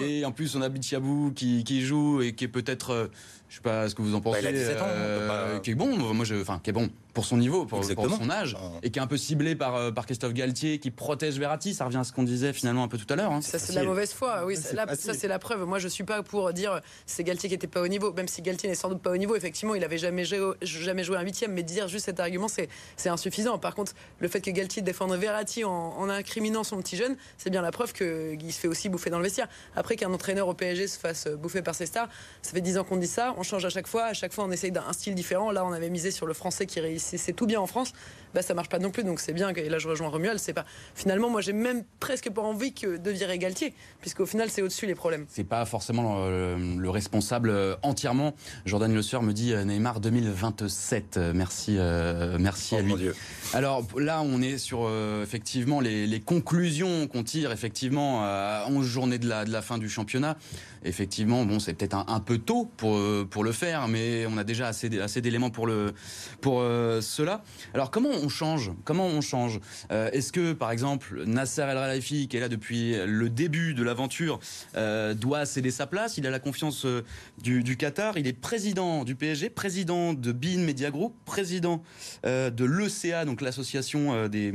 Et 0.00 0.24
en 0.24 0.32
plus, 0.32 0.56
on 0.56 0.62
a 0.62 0.68
Bichiabou 0.68 1.32
qui, 1.34 1.62
qui 1.64 1.82
joue 1.82 2.22
et 2.22 2.34
qui 2.34 2.44
est 2.44 2.48
peut-être, 2.48 2.90
euh, 2.90 3.06
je 3.54 3.58
sais 3.58 3.62
pas 3.62 3.88
ce 3.88 3.94
que 3.94 4.02
vous 4.02 4.16
en 4.16 4.20
pensez, 4.20 4.42
bah, 4.42 4.48
euh, 4.50 5.60
qui 5.60 5.70
est 5.70 5.74
bon, 5.76 5.96
moi 5.96 6.24
je, 6.24 6.34
enfin 6.34 6.58
qui 6.60 6.70
est 6.70 6.72
bon 6.72 6.90
pour 7.12 7.24
son 7.24 7.36
niveau, 7.36 7.66
pour, 7.66 7.84
son 7.84 8.28
âge, 8.28 8.56
ah. 8.58 8.72
et 8.82 8.90
qui 8.90 8.98
est 8.98 9.02
un 9.02 9.06
peu 9.06 9.16
ciblé 9.16 9.54
par, 9.54 9.76
euh, 9.76 9.92
par 9.92 10.06
Christophe 10.06 10.32
Galtier, 10.32 10.80
qui 10.80 10.90
protège 10.90 11.38
Verratti. 11.38 11.72
Ça 11.72 11.84
revient 11.84 11.98
à 11.98 12.04
ce 12.04 12.12
qu'on 12.12 12.24
disait 12.24 12.52
finalement 12.52 12.82
un 12.82 12.88
peu 12.88 12.98
tout 12.98 13.06
à 13.08 13.14
l'heure. 13.14 13.30
Hein. 13.30 13.40
Ça, 13.42 13.60
c'est 13.60 13.72
de 13.72 13.78
la 13.78 13.84
mauvaise 13.84 14.12
foi. 14.12 14.44
Oui, 14.44 14.56
ça, 14.56 15.14
c'est 15.14 15.28
la 15.28 15.38
preuve. 15.38 15.64
Moi, 15.64 15.78
je 15.78 15.86
suis 15.86 16.02
pas 16.02 16.24
pour 16.24 16.52
dire 16.52 16.80
c'est 17.06 17.22
Galtier 17.22 17.48
qui 17.48 17.54
était 17.54 17.68
pas 17.68 17.80
au 17.80 17.86
niveau, 17.86 18.12
même 18.12 18.26
si 18.26 18.42
Galtier 18.42 18.68
n'est 18.68 18.74
sans 18.74 18.88
doute 18.88 19.00
pas 19.00 19.12
au 19.12 19.16
niveau. 19.16 19.36
Effectivement, 19.36 19.76
il 19.76 19.84
avait 19.84 19.98
jamais 19.98 20.24
joué, 20.24 20.40
jamais 20.62 21.04
joué 21.04 21.16
un 21.16 21.22
huitième, 21.22 21.52
mais 21.52 21.62
dire 21.62 21.86
juste 21.86 22.06
cet 22.06 22.18
argument, 22.18 22.48
c'est 22.48 23.08
insuffisant. 23.08 23.58
Par 23.58 23.76
contre, 23.76 23.92
le 24.18 24.26
fait 24.26 24.40
que 24.40 24.50
Galtier 24.50 24.82
défende 24.82 25.12
Verratti 25.12 25.62
en, 25.62 25.70
en 25.70 26.08
incriminant 26.08 26.64
son 26.64 26.78
petit 26.78 26.96
jeune, 26.96 27.14
c'est 27.38 27.50
bien 27.50 27.62
la 27.62 27.70
preuve 27.70 27.92
qu'il 27.92 28.52
se 28.52 28.58
fait 28.58 28.68
aussi 28.68 28.88
bouffer 28.88 29.10
dans 29.10 29.18
le 29.18 29.24
vestiaire. 29.24 29.46
Après 29.76 29.94
qu'un 29.94 30.12
entraîneur 30.12 30.48
au 30.48 30.54
PSG 30.54 30.88
se 30.88 30.98
fasse 30.98 31.28
bouffer 31.28 31.62
par 31.62 31.76
ses 31.76 31.86
stars, 31.86 32.08
ça 32.42 32.50
fait 32.50 32.60
10 32.60 32.78
ans 32.78 32.84
qu'on 32.84 32.96
dit 32.96 33.06
ça. 33.06 33.36
On 33.38 33.43
change 33.44 33.64
à 33.64 33.70
chaque 33.70 33.86
fois. 33.86 34.04
À 34.06 34.14
chaque 34.14 34.32
fois, 34.32 34.44
on 34.44 34.50
essaye 34.50 34.72
d'un 34.72 34.92
style 34.92 35.14
différent. 35.14 35.50
Là, 35.50 35.64
on 35.64 35.72
avait 35.72 35.90
misé 35.90 36.10
sur 36.10 36.26
le 36.26 36.34
français 36.34 36.66
qui 36.66 36.80
réussissait 36.80 37.32
tout 37.32 37.46
bien 37.46 37.60
en 37.60 37.66
France 37.66 37.92
bah, 38.34 38.42
ça 38.42 38.52
marche 38.52 38.68
pas 38.68 38.78
non 38.78 38.90
plus. 38.90 39.04
Donc 39.04 39.20
c'est 39.20 39.32
bien. 39.32 39.50
Et 39.50 39.68
là, 39.68 39.78
je 39.78 39.88
rejoins 39.88 40.08
Romuald. 40.08 40.38
C'est 40.38 40.52
pas. 40.52 40.64
Finalement, 40.94 41.30
moi, 41.30 41.40
j'ai 41.40 41.52
même 41.52 41.84
presque 42.00 42.30
pas 42.30 42.42
envie 42.42 42.74
que 42.74 42.96
de 42.96 43.10
virer 43.10 43.38
Galtier, 43.38 43.72
puisqu'au 44.00 44.26
final, 44.26 44.50
c'est 44.50 44.60
au-dessus 44.60 44.86
les 44.86 44.94
problèmes. 44.94 45.26
C'est 45.28 45.44
pas 45.44 45.64
forcément 45.64 46.26
le, 46.28 46.90
responsable 46.90 47.50
euh, 47.50 47.76
entièrement. 47.82 48.34
Jordan 48.66 48.92
Le 48.92 49.02
Sueur 49.02 49.22
me 49.22 49.32
dit 49.32 49.52
euh, 49.52 49.64
Neymar 49.64 50.00
2027. 50.00 51.18
Merci, 51.34 51.76
euh, 51.78 52.36
merci 52.40 52.74
à 52.74 52.80
oh, 52.80 52.82
lui. 52.82 52.94
Dieu. 52.94 53.14
Alors 53.52 53.86
là, 53.96 54.22
on 54.22 54.42
est 54.42 54.58
sur 54.58 54.90
effectivement 55.22 55.80
les, 55.80 56.20
conclusions 56.24 57.06
qu'on 57.06 57.22
tire 57.22 57.52
effectivement 57.52 58.22
à 58.24 58.66
11 58.68 58.86
journées 58.86 59.18
de 59.18 59.28
la, 59.28 59.44
de 59.44 59.50
la 59.50 59.62
fin 59.62 59.78
du 59.78 59.88
championnat. 59.88 60.36
Effectivement, 60.84 61.44
bon, 61.44 61.58
c'est 61.58 61.74
peut-être 61.74 62.04
un, 62.06 62.20
peu 62.20 62.38
tôt 62.38 62.70
pour, 62.76 63.00
pour 63.28 63.44
le 63.44 63.52
faire, 63.52 63.88
mais 63.88 64.26
on 64.26 64.36
a 64.36 64.44
déjà 64.44 64.68
assez, 64.68 65.00
assez 65.00 65.20
d'éléments 65.20 65.50
pour, 65.50 65.66
le, 65.66 65.92
pour 66.40 66.60
cela. 67.00 67.42
Alors 67.72 67.90
comment 67.90 68.10
on 68.10 68.28
change? 68.28 68.72
Comment 68.84 69.06
on 69.06 69.20
change? 69.20 69.60
Euh, 69.90 70.10
Est-ce 70.12 70.32
que, 70.32 70.52
par 70.52 70.70
exemple, 70.70 71.22
Nasser 71.26 71.62
El 71.62 71.76
Khelaifi, 71.76 72.28
qui 72.28 72.36
est 72.36 72.40
là 72.40 72.48
depuis 72.48 72.94
le 73.06 73.30
début 73.30 73.74
de 73.74 73.82
l'aventure, 73.82 74.40
euh, 74.76 75.14
doit 75.14 75.46
céder 75.46 75.70
sa 75.70 75.86
place? 75.86 76.18
Il 76.18 76.26
a 76.26 76.30
la 76.30 76.38
confiance 76.38 76.84
euh, 76.84 77.02
du, 77.42 77.76
Qatar. 77.76 78.18
Il 78.18 78.26
est 78.26 78.32
président 78.32 79.04
du 79.04 79.14
PSG, 79.14 79.50
président 79.50 80.14
de 80.14 80.32
BIN 80.32 80.58
Media 80.58 80.90
Group, 80.90 81.14
président 81.24 81.82
de 82.24 82.64
l'ECA, 82.64 83.24
donc 83.24 83.40
l'association 83.40 84.28
des, 84.28 84.52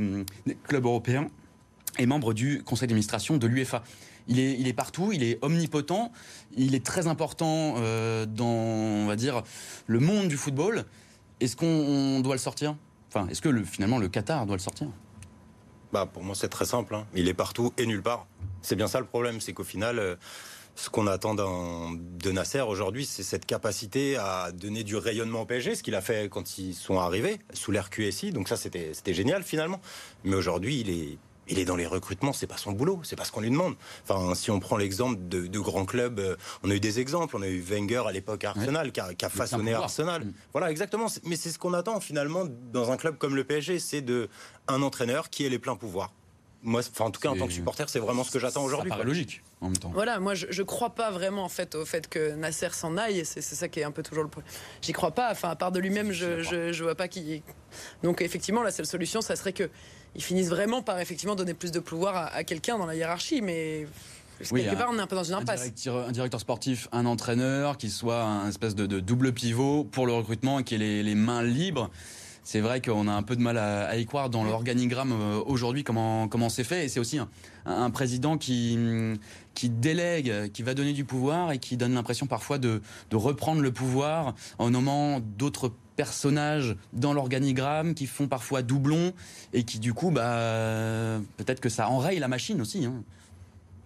clubs 0.64 0.84
européens, 0.84 1.28
et 1.98 2.06
membre 2.06 2.32
du 2.32 2.62
conseil 2.62 2.88
d'administration 2.88 3.36
de 3.36 3.46
l'UEFA. 3.46 3.82
Il 4.28 4.38
est, 4.38 4.72
partout, 4.72 5.10
il 5.12 5.22
est 5.22 5.38
omnipotent, 5.42 6.12
il 6.56 6.74
est 6.74 6.84
très 6.84 7.06
important 7.06 7.74
dans, 8.26 8.46
on 8.46 9.06
va 9.06 9.16
dire, 9.16 9.42
le 9.86 10.00
monde 10.00 10.28
du 10.28 10.36
football. 10.36 10.84
Est-ce 11.40 11.56
qu'on 11.56 12.20
doit 12.20 12.34
le 12.34 12.40
sortir? 12.40 12.76
Enfin, 13.08 13.26
est-ce 13.28 13.40
que 13.40 13.48
le, 13.48 13.64
finalement 13.64 13.98
le 13.98 14.08
Qatar 14.08 14.46
doit 14.46 14.56
le 14.56 14.62
sortir? 14.62 14.88
Bah, 15.92 16.06
Pour 16.06 16.22
moi, 16.22 16.34
c'est 16.34 16.48
très 16.48 16.64
simple. 16.64 16.94
Hein. 16.94 17.06
Il 17.14 17.28
est 17.28 17.34
partout 17.34 17.72
et 17.76 17.86
nulle 17.86 18.02
part. 18.02 18.26
C'est 18.62 18.76
bien 18.76 18.86
ça 18.86 19.00
le 19.00 19.06
problème, 19.06 19.40
c'est 19.40 19.52
qu'au 19.52 19.64
final, 19.64 19.98
euh, 19.98 20.16
ce 20.76 20.90
qu'on 20.90 21.06
attend 21.06 21.34
de 21.34 22.30
Nasser 22.30 22.60
aujourd'hui, 22.60 23.04
c'est 23.04 23.22
cette 23.22 23.46
capacité 23.46 24.16
à 24.16 24.52
donner 24.52 24.84
du 24.84 24.96
rayonnement 24.96 25.42
au 25.42 25.46
PSG, 25.46 25.74
ce 25.74 25.82
qu'il 25.82 25.94
a 25.94 26.00
fait 26.00 26.28
quand 26.30 26.58
ils 26.58 26.74
sont 26.74 26.98
arrivés 26.98 27.40
sous 27.52 27.72
l'ère. 27.72 27.88
Donc 28.32 28.48
ça, 28.48 28.56
c'était 28.56 29.14
génial 29.14 29.42
finalement. 29.42 29.80
Mais 30.24 30.36
aujourd'hui, 30.36 30.80
il 30.80 30.90
est 30.90 31.18
il 31.50 31.58
est 31.58 31.64
dans 31.64 31.76
les 31.76 31.86
recrutements, 31.86 32.32
c'est 32.32 32.46
pas 32.46 32.56
son 32.56 32.72
boulot, 32.72 33.00
c'est 33.02 33.16
pas 33.16 33.24
ce 33.24 33.32
qu'on 33.32 33.40
lui 33.40 33.50
demande. 33.50 33.74
Enfin, 34.08 34.34
si 34.34 34.50
on 34.50 34.60
prend 34.60 34.76
l'exemple 34.76 35.18
de, 35.28 35.58
grands 35.58 35.84
clubs, 35.84 36.18
euh, 36.18 36.36
on 36.62 36.70
a 36.70 36.74
eu 36.74 36.80
des 36.80 37.00
exemples, 37.00 37.36
on 37.36 37.42
a 37.42 37.48
eu 37.48 37.60
Wenger 37.60 38.04
à 38.06 38.12
l'époque 38.12 38.44
à 38.44 38.50
Arsenal, 38.50 38.92
qui, 38.92 39.00
a, 39.00 39.28
façonné 39.28 39.74
Arsenal. 39.74 40.24
Mm. 40.24 40.32
Voilà, 40.52 40.70
exactement. 40.70 41.06
Mais 41.24 41.36
c'est 41.36 41.50
ce 41.50 41.58
qu'on 41.58 41.74
attend 41.74 42.00
finalement 42.00 42.46
dans 42.72 42.90
un 42.90 42.96
club 42.96 43.18
comme 43.18 43.34
le 43.34 43.44
PSG, 43.44 43.78
c'est 43.78 44.00
de 44.00 44.28
un 44.68 44.82
entraîneur 44.82 45.28
qui 45.28 45.44
ait 45.44 45.48
les 45.48 45.58
pleins 45.58 45.76
pouvoirs. 45.76 46.12
Moi, 46.62 46.80
enfin, 46.80 47.06
en 47.06 47.10
tout 47.10 47.20
cas, 47.20 47.30
en 47.30 47.36
tant 47.36 47.46
que 47.46 47.52
supporter, 47.54 47.88
c'est 47.88 47.98
vraiment 47.98 48.22
ce 48.22 48.30
que 48.30 48.38
j'attends 48.38 48.62
aujourd'hui. 48.62 48.90
Paraît 48.90 49.04
logique, 49.04 49.42
en 49.62 49.66
même 49.66 49.78
temps. 49.78 49.90
Voilà, 49.94 50.20
moi, 50.20 50.34
je, 50.34 50.46
je 50.50 50.62
crois 50.62 50.90
pas 50.90 51.10
vraiment 51.10 51.42
en 51.42 51.48
fait 51.48 51.74
au 51.74 51.86
fait 51.86 52.06
que 52.06 52.34
Nasser 52.34 52.68
s'en 52.72 52.98
aille. 52.98 53.24
C'est 53.24 53.40
ça 53.40 53.68
qui 53.68 53.80
est 53.80 53.84
un 53.84 53.90
peu 53.90 54.02
toujours 54.02 54.24
le 54.24 54.28
problème. 54.28 54.52
J'y 54.82 54.92
crois 54.92 55.12
pas. 55.12 55.30
Enfin, 55.30 55.48
à 55.48 55.56
part 55.56 55.72
de 55.72 55.80
lui-même, 55.80 56.12
je, 56.12 56.42
je, 56.42 56.70
je, 56.72 56.84
vois 56.84 56.94
pas 56.94 57.08
qui. 57.08 57.42
Donc, 58.02 58.20
effectivement, 58.20 58.62
la 58.62 58.72
seule 58.72 58.84
solution, 58.84 59.22
ça 59.22 59.36
serait 59.36 59.54
que 59.54 59.70
ils 60.14 60.22
finissent 60.22 60.48
vraiment 60.48 60.82
par 60.82 61.00
effectivement 61.00 61.34
donner 61.34 61.54
plus 61.54 61.70
de 61.70 61.80
pouvoir 61.80 62.30
à, 62.34 62.44
quelqu'un 62.44 62.78
dans 62.78 62.86
la 62.86 62.94
hiérarchie, 62.94 63.42
mais 63.42 63.86
quelque 64.48 64.76
part, 64.76 64.90
on 64.92 64.98
est 64.98 65.02
un 65.02 65.06
peu 65.06 65.16
dans 65.16 65.24
une 65.24 65.34
impasse. 65.34 65.70
Un 65.86 66.12
directeur, 66.12 66.40
sportif, 66.40 66.88
un 66.92 67.06
entraîneur, 67.06 67.76
qui 67.76 67.90
soit 67.90 68.22
un 68.22 68.48
espèce 68.48 68.74
de, 68.74 69.00
double 69.00 69.32
pivot 69.32 69.84
pour 69.84 70.06
le 70.06 70.12
recrutement 70.12 70.58
et 70.58 70.64
qui 70.64 70.74
ait 70.74 71.02
les, 71.02 71.14
mains 71.14 71.42
libres. 71.42 71.90
C'est 72.42 72.60
vrai 72.60 72.80
qu'on 72.80 73.06
a 73.06 73.12
un 73.12 73.22
peu 73.22 73.36
de 73.36 73.42
mal 73.42 73.58
à, 73.58 73.96
y 73.96 74.06
croire 74.06 74.30
dans 74.30 74.42
l'organigramme 74.42 75.12
euh, 75.12 75.42
aujourd'hui, 75.46 75.84
comment 75.84 76.26
comment 76.26 76.48
c'est 76.48 76.64
fait. 76.64 76.86
Et 76.86 76.88
c'est 76.88 76.98
aussi 76.98 77.20
un, 77.66 77.90
président 77.90 78.38
qui 78.38 78.78
qui 79.54 79.68
délègue, 79.68 80.50
qui 80.52 80.62
va 80.62 80.72
donner 80.74 80.94
du 80.94 81.04
pouvoir 81.04 81.52
et 81.52 81.58
qui 81.58 81.76
donne 81.76 81.92
l'impression 81.92 82.26
parfois 82.26 82.56
de, 82.58 82.80
de 83.10 83.16
reprendre 83.16 83.60
le 83.60 83.70
pouvoir 83.70 84.34
en 84.58 84.70
nommant 84.70 85.20
d'autres 85.20 85.70
personnages 86.00 86.76
dans 86.94 87.12
l'organigramme 87.12 87.92
qui 87.92 88.06
font 88.06 88.26
parfois 88.26 88.62
doublon 88.62 89.12
et 89.52 89.64
qui 89.64 89.78
du 89.78 89.92
coup, 89.92 90.10
bah, 90.10 91.20
peut-être 91.36 91.60
que 91.60 91.68
ça 91.68 91.90
enraye 91.90 92.18
la 92.18 92.26
machine 92.26 92.58
aussi. 92.62 92.86
Hein. 92.86 93.02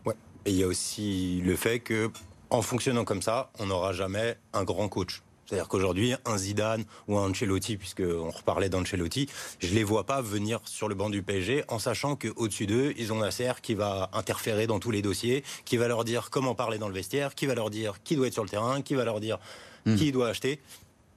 Ouais. 0.06 0.14
Et 0.47 0.52
il 0.52 0.56
y 0.56 0.62
a 0.62 0.68
aussi 0.68 1.42
le 1.44 1.56
fait 1.56 1.80
que, 1.80 2.12
en 2.50 2.62
fonctionnant 2.62 3.04
comme 3.04 3.21
ça, 3.21 3.50
on 3.59 3.66
n'aura 3.66 3.92
jamais 3.92 4.37
un 4.52 4.62
grand 4.62 4.88
coach. 4.88 5.23
C'est-à-dire 5.44 5.66
qu'aujourd'hui, 5.66 6.14
un 6.25 6.38
Zidane 6.38 6.85
ou 7.09 7.18
un 7.18 7.30
Ancelotti, 7.30 7.76
puisqu'on 7.76 8.30
reparlait 8.30 8.68
d'Ancelotti, 8.68 9.28
je 9.59 9.75
les 9.75 9.83
vois 9.83 10.04
pas 10.04 10.23
venir 10.23 10.61
sur 10.66 10.88
le 10.88 10.94
banc 10.94 11.11
du 11.11 11.21
PSG 11.21 11.64
en 11.66 11.80
sachant 11.80 12.14
qu'au-dessus 12.14 12.66
d'eux, 12.68 12.94
ils 12.97 13.12
ont 13.12 13.18
Nasser 13.18 13.54
qui 13.61 13.75
va 13.75 14.09
interférer 14.12 14.68
dans 14.68 14.78
tous 14.78 14.92
les 14.92 15.02
dossiers, 15.02 15.42
qui 15.64 15.78
va 15.78 15.88
leur 15.88 16.04
dire 16.04 16.30
comment 16.30 16.54
parler 16.54 16.78
dans 16.78 16.88
le 16.88 16.94
vestiaire, 16.94 17.35
qui 17.35 17.47
va 17.47 17.56
leur 17.56 17.71
dire 17.71 17.94
qui 18.04 18.14
doit 18.14 18.28
être 18.28 18.35
sur 18.35 18.44
le 18.44 18.49
terrain, 18.49 18.83
qui 18.83 18.94
va 18.94 19.04
leur 19.04 19.18
dire 19.18 19.40
hmm. 19.85 19.97
qui 19.97 20.12
doit 20.12 20.28
acheter 20.28 20.61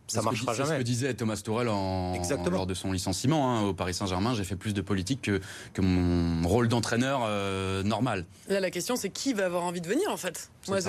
ça 0.07 0.21
marchera 0.21 0.53
jamais. 0.53 0.69
C'est 0.69 0.75
ce 0.75 0.79
que 0.79 0.83
disait 0.83 1.13
Thomas 1.13 1.37
Tourel 1.43 1.67
en, 1.69 2.13
lors 2.49 2.65
de 2.65 2.73
son 2.73 2.91
licenciement 2.91 3.51
hein, 3.57 3.61
au 3.63 3.73
Paris 3.73 3.93
Saint-Germain. 3.93 4.33
J'ai 4.33 4.43
fait 4.43 4.55
plus 4.55 4.73
de 4.73 4.81
politique 4.81 5.21
que, 5.21 5.41
que 5.73 5.81
mon 5.81 6.47
rôle 6.47 6.67
d'entraîneur 6.67 7.21
euh, 7.25 7.83
normal. 7.83 8.25
Là, 8.47 8.59
la 8.59 8.71
question, 8.71 8.95
c'est 8.95 9.09
qui 9.09 9.33
va 9.33 9.45
avoir 9.45 9.63
envie 9.63 9.81
de 9.81 9.87
venir 9.87 10.09
en 10.09 10.17
fait? 10.17 10.49
Moi, 10.67 10.79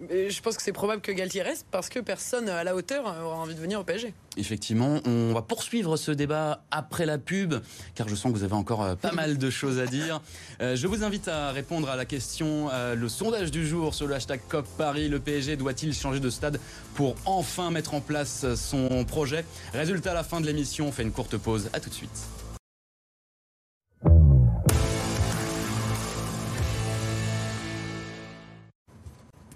je 0.00 0.40
pense 0.40 0.56
que 0.56 0.62
c'est 0.62 0.72
probable 0.72 1.00
que 1.00 1.12
Galtier 1.12 1.42
reste 1.42 1.66
parce 1.70 1.88
que 1.88 2.00
personne 2.00 2.48
à 2.48 2.64
la 2.64 2.74
hauteur 2.74 3.04
aura 3.04 3.36
envie 3.36 3.54
de 3.54 3.60
venir 3.60 3.80
au 3.80 3.84
PSG. 3.84 4.12
Effectivement, 4.36 5.00
on 5.06 5.32
va 5.32 5.42
poursuivre 5.42 5.96
ce 5.96 6.10
débat 6.10 6.64
après 6.70 7.06
la 7.06 7.18
pub, 7.18 7.54
car 7.94 8.08
je 8.08 8.16
sens 8.16 8.32
que 8.32 8.38
vous 8.38 8.44
avez 8.44 8.54
encore 8.54 8.82
euh, 8.82 8.94
pas 8.96 9.12
mal 9.12 9.38
de 9.38 9.50
choses 9.50 9.78
à 9.78 9.86
dire. 9.86 10.20
Euh, 10.60 10.76
je 10.76 10.86
vous 10.86 11.02
invite 11.02 11.26
à 11.26 11.50
répondre 11.50 11.88
à 11.88 11.96
la 11.96 12.04
question, 12.04 12.68
euh, 12.72 12.94
le 12.94 13.08
sondage 13.08 13.50
du 13.50 13.66
jour 13.66 13.92
sur 13.92 14.06
le 14.06 14.14
hashtag 14.14 14.40
COP 14.48 14.66
Paris. 14.78 15.08
Le 15.08 15.18
PSG 15.18 15.56
doit-il 15.56 15.92
changer 15.92 16.20
de 16.20 16.30
stade 16.30 16.60
pour 16.94 17.16
enfin 17.24 17.70
mettre 17.70 17.94
en 17.94 18.00
place 18.00 18.46
son 18.54 19.04
projet? 19.04 19.44
Résultat 19.72 20.12
à 20.12 20.14
la 20.14 20.22
fin 20.22 20.40
de 20.40 20.46
l'émission, 20.46 20.88
on 20.88 20.92
fait 20.92 21.02
une 21.02 21.12
courte 21.12 21.36
pause. 21.36 21.70
À 21.72 21.80
tout 21.80 21.90
de 21.90 21.94
suite. 21.94 22.43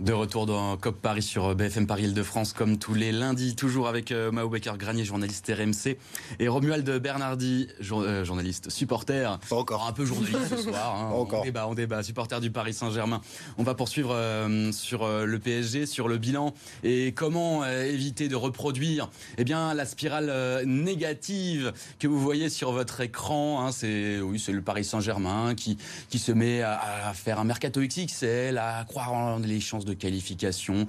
De 0.01 0.13
retour 0.13 0.47
dans 0.47 0.77
COP 0.77 1.03
Paris 1.03 1.23
sur 1.23 1.57
BFM 1.57 1.89
Paris 1.89 2.05
Île-de-France, 2.05 2.53
comme 2.53 2.79
tous 2.79 2.95
les 2.95 3.11
lundis, 3.11 3.57
toujours 3.57 3.89
avec 3.89 4.13
euh, 4.13 4.31
Mao 4.31 4.49
Becker-Granier, 4.49 5.05
journaliste 5.05 5.51
RMC, 5.53 5.97
et 6.39 6.47
Romuald 6.47 6.89
Bernardi, 7.03 7.67
euh, 7.91 8.25
journaliste 8.25 8.71
supporter. 8.71 9.41
encore. 9.51 9.89
Un 9.89 9.93
peu 9.93 10.05
journaliste 10.05 10.57
ce 10.57 10.57
soir. 10.71 10.95
Hein. 10.95 11.11
encore. 11.13 11.41
On 11.41 11.45
débat, 11.45 11.67
on 11.67 11.75
débat. 11.75 12.05
Supporter 12.05 12.41
du 12.41 12.53
Paris 12.53 12.75
Saint-Germain. 12.75 13.21
On 13.57 13.65
va 13.65 13.75
poursuivre 13.75 14.15
euh, 14.15 14.71
sur 14.71 15.05
le 15.09 15.39
PSG, 15.41 15.85
sur 15.87 16.07
le 16.07 16.17
bilan 16.17 16.55
et 16.85 17.11
comment 17.11 17.67
éviter 17.67 18.29
de 18.29 18.37
reproduire 18.37 19.11
eh 19.37 19.43
bien, 19.43 19.75
la 19.75 19.85
spirale 19.85 20.63
négative 20.65 21.73
que 21.99 22.07
vous 22.07 22.21
voyez 22.21 22.51
sur 22.51 22.71
votre 22.71 23.01
écran. 23.01 23.67
Hein. 23.67 23.73
C'est 23.73 24.21
oui, 24.21 24.39
c'est 24.39 24.53
le 24.53 24.63
Paris 24.63 24.85
Saint-Germain 24.85 25.57
qui, 25.57 25.77
qui 26.09 26.21
se 26.21 26.31
met 26.31 26.63
à, 26.63 27.09
à, 27.09 27.15
faire 27.15 27.41
un 27.41 27.45
mercato 27.45 27.81
XXL, 27.81 28.59
à 28.59 28.85
croire 28.85 29.13
en 29.13 29.39
les 29.39 29.59
chances 29.59 29.87
de 29.89 29.95
qualification. 29.95 30.87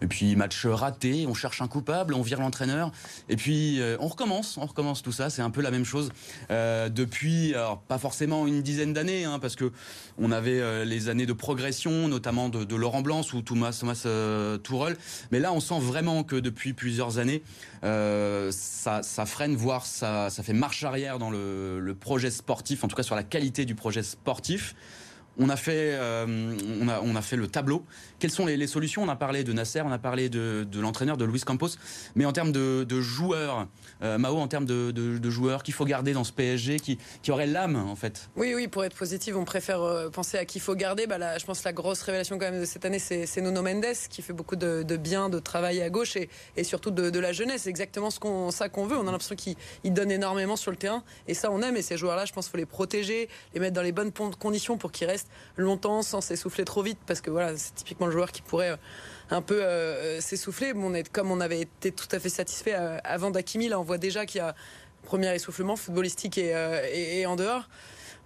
Et 0.00 0.06
puis 0.06 0.36
match 0.36 0.66
raté, 0.66 1.26
on 1.26 1.34
cherche 1.34 1.60
un 1.62 1.68
coupable, 1.68 2.14
on 2.14 2.22
vire 2.22 2.40
l'entraîneur. 2.40 2.92
Et 3.28 3.36
puis 3.36 3.80
euh, 3.80 3.96
on 4.00 4.08
recommence, 4.08 4.56
on 4.56 4.66
recommence 4.66 5.02
tout 5.02 5.12
ça. 5.12 5.30
C'est 5.30 5.42
un 5.42 5.50
peu 5.50 5.60
la 5.62 5.70
même 5.70 5.84
chose 5.84 6.10
euh, 6.50 6.88
depuis, 6.88 7.54
pas 7.88 7.98
forcément 7.98 8.46
une 8.46 8.62
dizaine 8.62 8.92
d'années, 8.92 9.24
hein, 9.24 9.38
parce 9.38 9.56
que 9.56 9.72
on 10.18 10.30
avait 10.30 10.60
euh, 10.60 10.84
les 10.84 11.08
années 11.08 11.26
de 11.26 11.32
progression, 11.32 12.08
notamment 12.08 12.48
de, 12.48 12.76
Laurent 12.76 13.02
Blanc 13.02 13.22
ou 13.32 13.42
Thomas 13.42 13.76
Thomas 13.78 14.06
Tourelle. 14.62 14.96
Mais 15.30 15.38
là, 15.38 15.52
on 15.52 15.60
sent 15.60 15.80
vraiment 15.80 16.24
que 16.24 16.36
depuis 16.36 16.72
plusieurs 16.72 17.18
années, 17.18 17.42
ça, 17.82 19.26
freine, 19.26 19.56
voire 19.56 19.86
ça, 19.86 20.30
ça 20.30 20.42
fait 20.42 20.52
marche 20.52 20.84
arrière 20.84 21.18
dans 21.18 21.30
le 21.30 21.96
projet 21.98 22.30
sportif, 22.30 22.84
en 22.84 22.88
tout 22.88 22.96
cas 22.96 23.02
sur 23.02 23.16
la 23.16 23.22
qualité 23.22 23.64
du 23.64 23.74
projet 23.74 24.02
sportif. 24.02 24.74
On 25.38 25.48
a 25.48 25.56
fait, 25.56 25.92
euh, 25.94 26.56
on, 26.80 26.88
a, 26.88 27.00
on 27.00 27.16
a 27.16 27.22
fait 27.22 27.36
le 27.36 27.48
tableau. 27.48 27.84
Quelles 28.18 28.30
sont 28.30 28.46
les, 28.46 28.66
solutions? 28.66 29.02
On 29.02 29.08
a 29.08 29.16
parlé 29.16 29.44
de 29.44 29.52
Nasser, 29.52 29.80
on 29.80 29.90
a 29.90 29.98
parlé 29.98 30.28
de, 30.28 30.66
l'entraîneur, 30.74 31.16
de 31.16 31.24
Luis 31.24 31.40
Campos. 31.40 31.70
Mais 32.14 32.24
en 32.24 32.32
termes 32.32 32.52
de, 32.52 33.00
joueurs, 33.00 33.66
euh, 34.02 34.18
Mao, 34.18 34.36
en 34.36 34.48
termes 34.48 34.66
de, 34.66 35.30
joueurs 35.30 35.62
qu'il 35.62 35.74
faut 35.74 35.84
garder 35.84 36.12
dans 36.12 36.24
ce 36.24 36.32
PSG, 36.32 36.80
qui, 36.80 36.98
qui 37.22 37.32
aurait 37.32 37.46
l'âme, 37.46 37.76
en 37.76 37.96
fait? 37.96 38.28
Oui, 38.36 38.52
oui, 38.54 38.68
pour 38.68 38.84
être 38.84 38.94
positif, 38.94 39.34
on 39.34 39.44
préfère 39.44 39.80
euh, 39.82 40.10
penser 40.10 40.36
à 40.36 40.44
qui 40.44 40.58
il 40.58 40.60
faut 40.60 40.74
garder. 40.74 41.06
Bah, 41.06 41.38
je 41.38 41.44
pense 41.44 41.60
que 41.60 41.64
la 41.64 41.72
grosse 41.72 42.02
révélation 42.02 42.38
quand 42.38 42.50
même 42.50 42.60
de 42.60 42.66
cette 42.66 42.84
année, 42.84 42.98
c'est 42.98 43.40
Nuno 43.40 43.62
Mendes, 43.62 43.86
qui 44.10 44.22
fait 44.22 44.32
beaucoup 44.32 44.56
de, 44.56 44.96
bien, 44.96 45.30
de 45.30 45.38
travail 45.38 45.80
à 45.80 45.90
gauche 45.90 46.14
et, 46.16 46.28
et 46.56 46.64
surtout 46.64 46.90
de, 46.90 47.18
la 47.18 47.32
jeunesse. 47.32 47.62
C'est 47.62 47.70
exactement 47.70 48.10
ce 48.10 48.20
qu'on, 48.20 48.50
ça 48.50 48.68
qu'on 48.68 48.86
veut. 48.86 48.96
On 48.96 49.08
a 49.08 49.12
l'impression 49.12 49.34
qu'il 49.34 49.92
donne 49.92 50.10
énormément 50.10 50.56
sur 50.56 50.70
le 50.70 50.76
terrain. 50.76 51.02
Et 51.26 51.34
ça, 51.34 51.50
on 51.50 51.62
aime. 51.62 51.76
Et 51.76 51.82
ces 51.82 51.96
joueurs-là, 51.96 52.26
je 52.26 52.32
pense 52.32 52.46
qu'il 52.46 52.52
faut 52.52 52.58
les 52.58 52.66
protéger, 52.66 53.28
les 53.54 53.60
mettre 53.60 53.74
dans 53.74 53.82
les 53.82 53.92
bonnes 53.92 54.12
conditions 54.12 54.76
pour 54.76 54.92
qu'ils 54.92 55.06
restent 55.06 55.21
longtemps 55.56 56.02
sans 56.02 56.20
s'essouffler 56.20 56.64
trop 56.64 56.82
vite 56.82 56.98
parce 57.06 57.20
que 57.20 57.30
voilà, 57.30 57.56
c'est 57.56 57.74
typiquement 57.74 58.06
le 58.06 58.12
joueur 58.12 58.32
qui 58.32 58.42
pourrait 58.42 58.70
euh, 58.70 58.76
un 59.30 59.42
peu 59.42 59.62
euh, 59.62 60.20
s'essouffler. 60.20 60.72
on 60.74 60.94
est, 60.94 61.08
comme 61.08 61.30
on 61.30 61.40
avait 61.40 61.60
été 61.60 61.92
tout 61.92 62.08
à 62.12 62.18
fait 62.18 62.28
satisfait 62.28 62.74
euh, 62.74 62.98
avant 63.04 63.30
d'Akimi, 63.30 63.68
là 63.68 63.78
on 63.80 63.82
voit 63.82 63.98
déjà 63.98 64.26
qu'il 64.26 64.38
y 64.38 64.42
a 64.42 64.54
premier 65.04 65.34
essoufflement 65.34 65.76
footballistique 65.76 66.38
et, 66.38 67.26
en 67.26 67.36
dehors. 67.36 67.68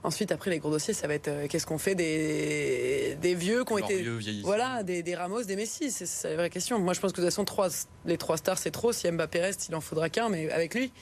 Ensuite, 0.03 0.31
après 0.31 0.51
les 0.51 0.59
gros 0.59 0.71
dossiers, 0.71 0.93
ça 0.93 1.09
va 1.09 1.15
être 1.15 1.49
qu'est-ce 1.49 1.67
qu'on 1.67 1.79
fait 1.79 1.95
des, 1.95 3.17
des 3.21 3.35
vieux 3.35 3.65
qui 3.65 3.73
ont 3.73 3.79
été. 3.79 4.07
voilà, 4.45 4.83
des, 4.83 5.03
des, 5.03 5.17
Ramos, 5.17 5.45
des 5.45 5.57
Messi. 5.57 5.91
C'est 5.91 6.29
la 6.29 6.37
vraie 6.37 6.51
question. 6.51 6.79
Moi, 6.79 6.93
je 6.93 7.01
pense 7.01 7.13
que 7.13 7.17
de 7.17 7.23
toute 7.23 7.33
façon, 7.33 7.47
trois, 7.47 7.69
les 8.05 8.19
trois 8.19 8.37
stars, 8.37 8.59
c'est 8.59 8.71
trop. 8.71 8.93
Si 8.93 9.11
Mbappé 9.11 9.41
reste, 9.41 9.69
il 9.69 9.75
en 9.75 9.81
faudra 9.81 10.11
qu'un, 10.11 10.29
mais 10.29 10.51
avec 10.51 10.75
lui. 10.75 10.93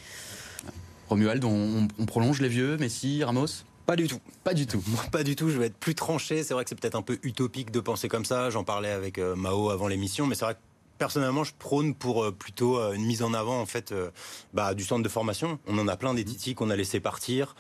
Romuald, 1.08 1.44
on 1.44 2.06
prolonge 2.06 2.40
les 2.40 2.48
vieux, 2.48 2.76
Messi, 2.78 3.24
Ramos? 3.24 3.64
Pas 3.86 3.96
du 3.96 4.08
tout. 4.08 4.20
Pas 4.42 4.54
du 4.54 4.66
tout. 4.66 4.82
Pas 5.12 5.22
du 5.22 5.36
tout. 5.36 5.50
Je 5.50 5.58
vais 5.58 5.66
être 5.66 5.76
plus 5.76 5.94
tranché. 5.94 6.42
C'est 6.42 6.54
vrai 6.54 6.64
que 6.64 6.70
c'est 6.70 6.80
peut-être 6.80 6.94
un 6.94 7.02
peu 7.02 7.18
utopique 7.22 7.70
de 7.70 7.80
penser 7.80 8.08
comme 8.08 8.24
ça. 8.24 8.50
J'en 8.50 8.64
parlais 8.64 8.90
avec 8.90 9.18
euh, 9.18 9.36
Mao 9.36 9.70
avant 9.70 9.88
l'émission, 9.88 10.26
mais 10.26 10.34
c'est 10.34 10.44
vrai 10.44 10.54
que 10.54 10.60
personnellement, 10.98 11.44
je 11.44 11.52
prône 11.58 11.94
pour 11.94 12.24
euh, 12.24 12.32
plutôt 12.32 12.78
euh, 12.78 12.92
une 12.92 13.04
mise 13.04 13.22
en 13.22 13.34
avant 13.34 13.60
en 13.60 13.66
fait 13.66 13.92
euh, 13.92 14.10
bah, 14.52 14.74
du 14.74 14.84
centre 14.84 15.02
de 15.02 15.08
formation. 15.08 15.58
On 15.66 15.78
en 15.78 15.88
a 15.88 15.96
plein 15.96 16.14
des 16.14 16.24
Titi 16.24 16.54
qu'on 16.54 16.70
a 16.70 16.76
laissé 16.76 17.00
partir, 17.00 17.54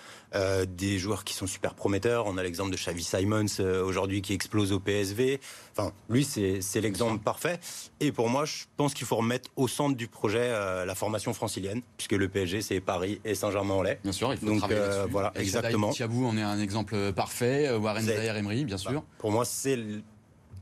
des 0.66 0.98
joueurs 0.98 1.22
qui 1.22 1.32
sont 1.32 1.46
super 1.46 1.74
prometteurs. 1.74 2.26
On 2.26 2.36
a 2.38 2.42
l'exemple 2.42 2.72
de 2.72 2.76
Xavi 2.76 3.04
Simons 3.04 3.46
aujourd'hui 3.84 4.20
qui 4.20 4.32
explose 4.32 4.72
au 4.72 4.80
PSV. 4.80 5.38
Enfin, 5.76 5.92
lui, 6.08 6.24
c'est 6.24 6.80
l'exemple 6.80 7.22
parfait. 7.22 7.60
Et 8.00 8.10
pour 8.10 8.28
moi, 8.28 8.44
je 8.44 8.64
pense 8.76 8.94
qu'il 8.94 9.06
faut 9.06 9.16
remettre 9.16 9.50
au 9.54 9.68
centre 9.68 9.96
du 9.96 10.08
projet 10.08 10.50
la 10.84 10.94
formation 10.96 11.34
francilienne, 11.34 11.82
puisque 11.96 12.14
le 12.14 12.28
PSG, 12.28 12.62
c'est 12.62 12.80
Paris 12.80 13.20
et 13.24 13.36
Saint-Germain-en-Laye. 13.36 13.98
Bien 14.02 14.10
sûr, 14.12 14.32
il 14.32 14.38
faut 14.40 14.46
Donc, 14.46 14.58
travailler 14.58 14.80
voilà, 15.08 15.32
exactement. 15.36 15.90
Thiabou 15.90 16.26
on 16.26 16.36
est 16.36 16.42
un 16.42 16.58
exemple 16.58 17.12
parfait. 17.12 17.70
Warren 17.70 18.04
Zaire 18.04 18.36
Emery, 18.36 18.64
bien 18.64 18.78
sûr. 18.78 18.92
Bah, 18.92 19.04
pour 19.18 19.30
moi, 19.30 19.44
c'est 19.44 19.78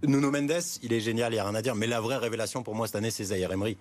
Nuno 0.05 0.31
Mendes, 0.31 0.63
il 0.83 0.93
est 0.93 1.01
génial, 1.01 1.33
il 1.33 1.37
n'y 1.37 1.41
a 1.41 1.45
rien 1.45 1.55
à 1.55 1.63
dire. 1.63 1.75
Mais 1.75 1.87
la 1.87 2.01
vraie 2.01 2.17
révélation 2.17 2.63
pour 2.63 2.75
moi 2.75 2.87
cette 2.87 2.97
année, 2.97 3.11
c'est 3.11 3.25
Zaire 3.25 3.53
Emery. 3.53 3.77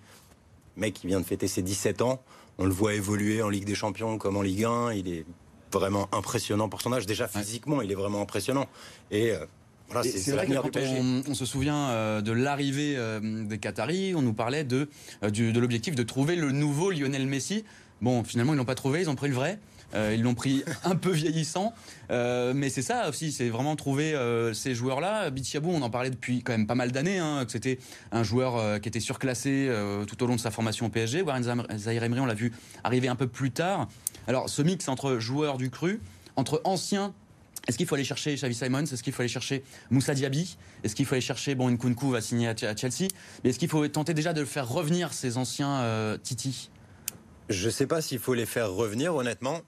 Mec 0.76 0.94
qui 0.94 1.06
vient 1.06 1.20
de 1.20 1.26
fêter 1.26 1.48
ses 1.48 1.62
17 1.62 2.02
ans. 2.02 2.22
On 2.58 2.64
le 2.64 2.72
voit 2.72 2.94
évoluer 2.94 3.42
en 3.42 3.48
Ligue 3.48 3.64
des 3.64 3.74
Champions 3.74 4.18
comme 4.18 4.36
en 4.36 4.42
Ligue 4.42 4.64
1. 4.64 4.92
Il 4.92 5.08
est 5.08 5.24
vraiment 5.72 6.08
impressionnant 6.12 6.68
pour 6.68 6.80
son 6.80 6.92
âge. 6.92 7.06
Déjà 7.06 7.28
physiquement, 7.28 7.82
il 7.82 7.90
est 7.90 7.96
vraiment 7.96 8.22
impressionnant. 8.22 8.66
Et 9.10 9.32
euh, 9.32 9.44
voilà, 9.88 10.08
c'est 10.08 10.32
vrai 10.32 10.46
que 10.46 10.54
quand 10.54 10.76
on, 11.28 11.34
se 11.34 11.44
souvient 11.44 11.90
euh, 11.90 12.20
de 12.20 12.32
l'arrivée 12.32 12.94
euh, 12.96 13.44
des 13.44 13.58
Qataris, 13.58 14.14
on 14.14 14.22
nous 14.22 14.32
parlait 14.32 14.64
de, 14.64 14.88
de 15.22 15.60
l'objectif 15.60 15.94
de 15.94 16.02
trouver 16.02 16.36
le 16.36 16.52
nouveau 16.52 16.90
Lionel 16.90 17.26
Messi. 17.26 17.64
Bon, 18.00 18.24
finalement, 18.24 18.54
ils 18.54 18.56
l'ont 18.56 18.64
pas 18.64 18.74
trouvé, 18.74 19.00
ils 19.00 19.10
ont 19.10 19.14
pris 19.14 19.28
le 19.28 19.34
vrai. 19.34 19.58
Euh, 19.94 20.14
ils 20.14 20.22
l'ont 20.22 20.34
pris 20.34 20.64
un 20.84 20.96
peu 20.96 21.10
vieillissant, 21.10 21.72
euh, 22.10 22.52
mais 22.54 22.70
c'est 22.70 22.82
ça 22.82 23.08
aussi, 23.08 23.32
c'est 23.32 23.48
vraiment 23.48 23.76
trouver 23.76 24.14
euh, 24.14 24.52
ces 24.54 24.74
joueurs-là. 24.74 25.30
Bichiabou, 25.30 25.70
on 25.70 25.82
en 25.82 25.90
parlait 25.90 26.10
depuis 26.10 26.42
quand 26.42 26.52
même 26.52 26.66
pas 26.66 26.74
mal 26.74 26.92
d'années, 26.92 27.18
hein, 27.18 27.44
que 27.44 27.52
c'était 27.52 27.78
un 28.10 28.22
joueur 28.22 28.80
qui 28.80 28.88
était 28.88 29.00
surclassé 29.00 29.70
tout 30.06 30.22
au 30.22 30.26
long 30.26 30.36
de 30.36 30.40
sa 30.40 30.50
formation 30.50 30.86
au 30.86 30.88
PSG. 30.88 31.22
Warren 31.22 31.42
Zahir 31.76 32.04
Emery, 32.04 32.20
on 32.20 32.26
l'a 32.26 32.34
vu 32.34 32.52
arriver 32.84 33.08
un 33.08 33.16
peu 33.16 33.26
plus 33.26 33.50
tard. 33.50 33.88
Alors, 34.26 34.48
ce 34.48 34.62
mix 34.62 34.88
entre 34.88 35.18
joueurs 35.18 35.56
du 35.56 35.70
cru, 35.70 36.00
entre 36.36 36.60
anciens 36.64 37.12
est-ce 37.68 37.76
qu'il 37.76 37.86
faut 37.86 37.94
aller 37.94 38.02
chercher 38.02 38.34
Xavi 38.34 38.54
Simons? 38.56 38.82
Est-ce 38.82 39.04
qu'il 39.04 39.12
faut 39.12 39.22
aller 39.22 39.28
chercher 39.28 39.62
Moussa 39.88 40.14
Diaby? 40.14 40.56
Est-ce 40.82 40.96
qu'il 40.96 41.06
faut 41.06 41.14
aller 41.14 41.20
chercher 41.20 41.54
bon 41.54 41.70
Nkunku 41.70 42.10
va 42.10 42.20
signer 42.20 42.48
à, 42.48 42.56
Chelsea 42.56 43.06
Mais 43.44 43.50
est-ce 43.50 43.58
qu'il 43.60 43.68
faut 43.68 43.86
tenter 43.86 44.14
déjà 44.14 44.32
de 44.32 44.44
faire 44.44 44.68
revenir 44.68 45.12
ces 45.12 45.36
anciens 45.36 46.18
Titi? 46.24 46.70
Je 47.48 47.66
ne 47.66 47.70
sais 47.70 47.86
pas 47.86 48.00
s'il 48.00 48.18
faut 48.18 48.34
les 48.34 48.46
faire 48.46 48.72
revenir 48.72 49.14
honnêtement, 49.14 49.60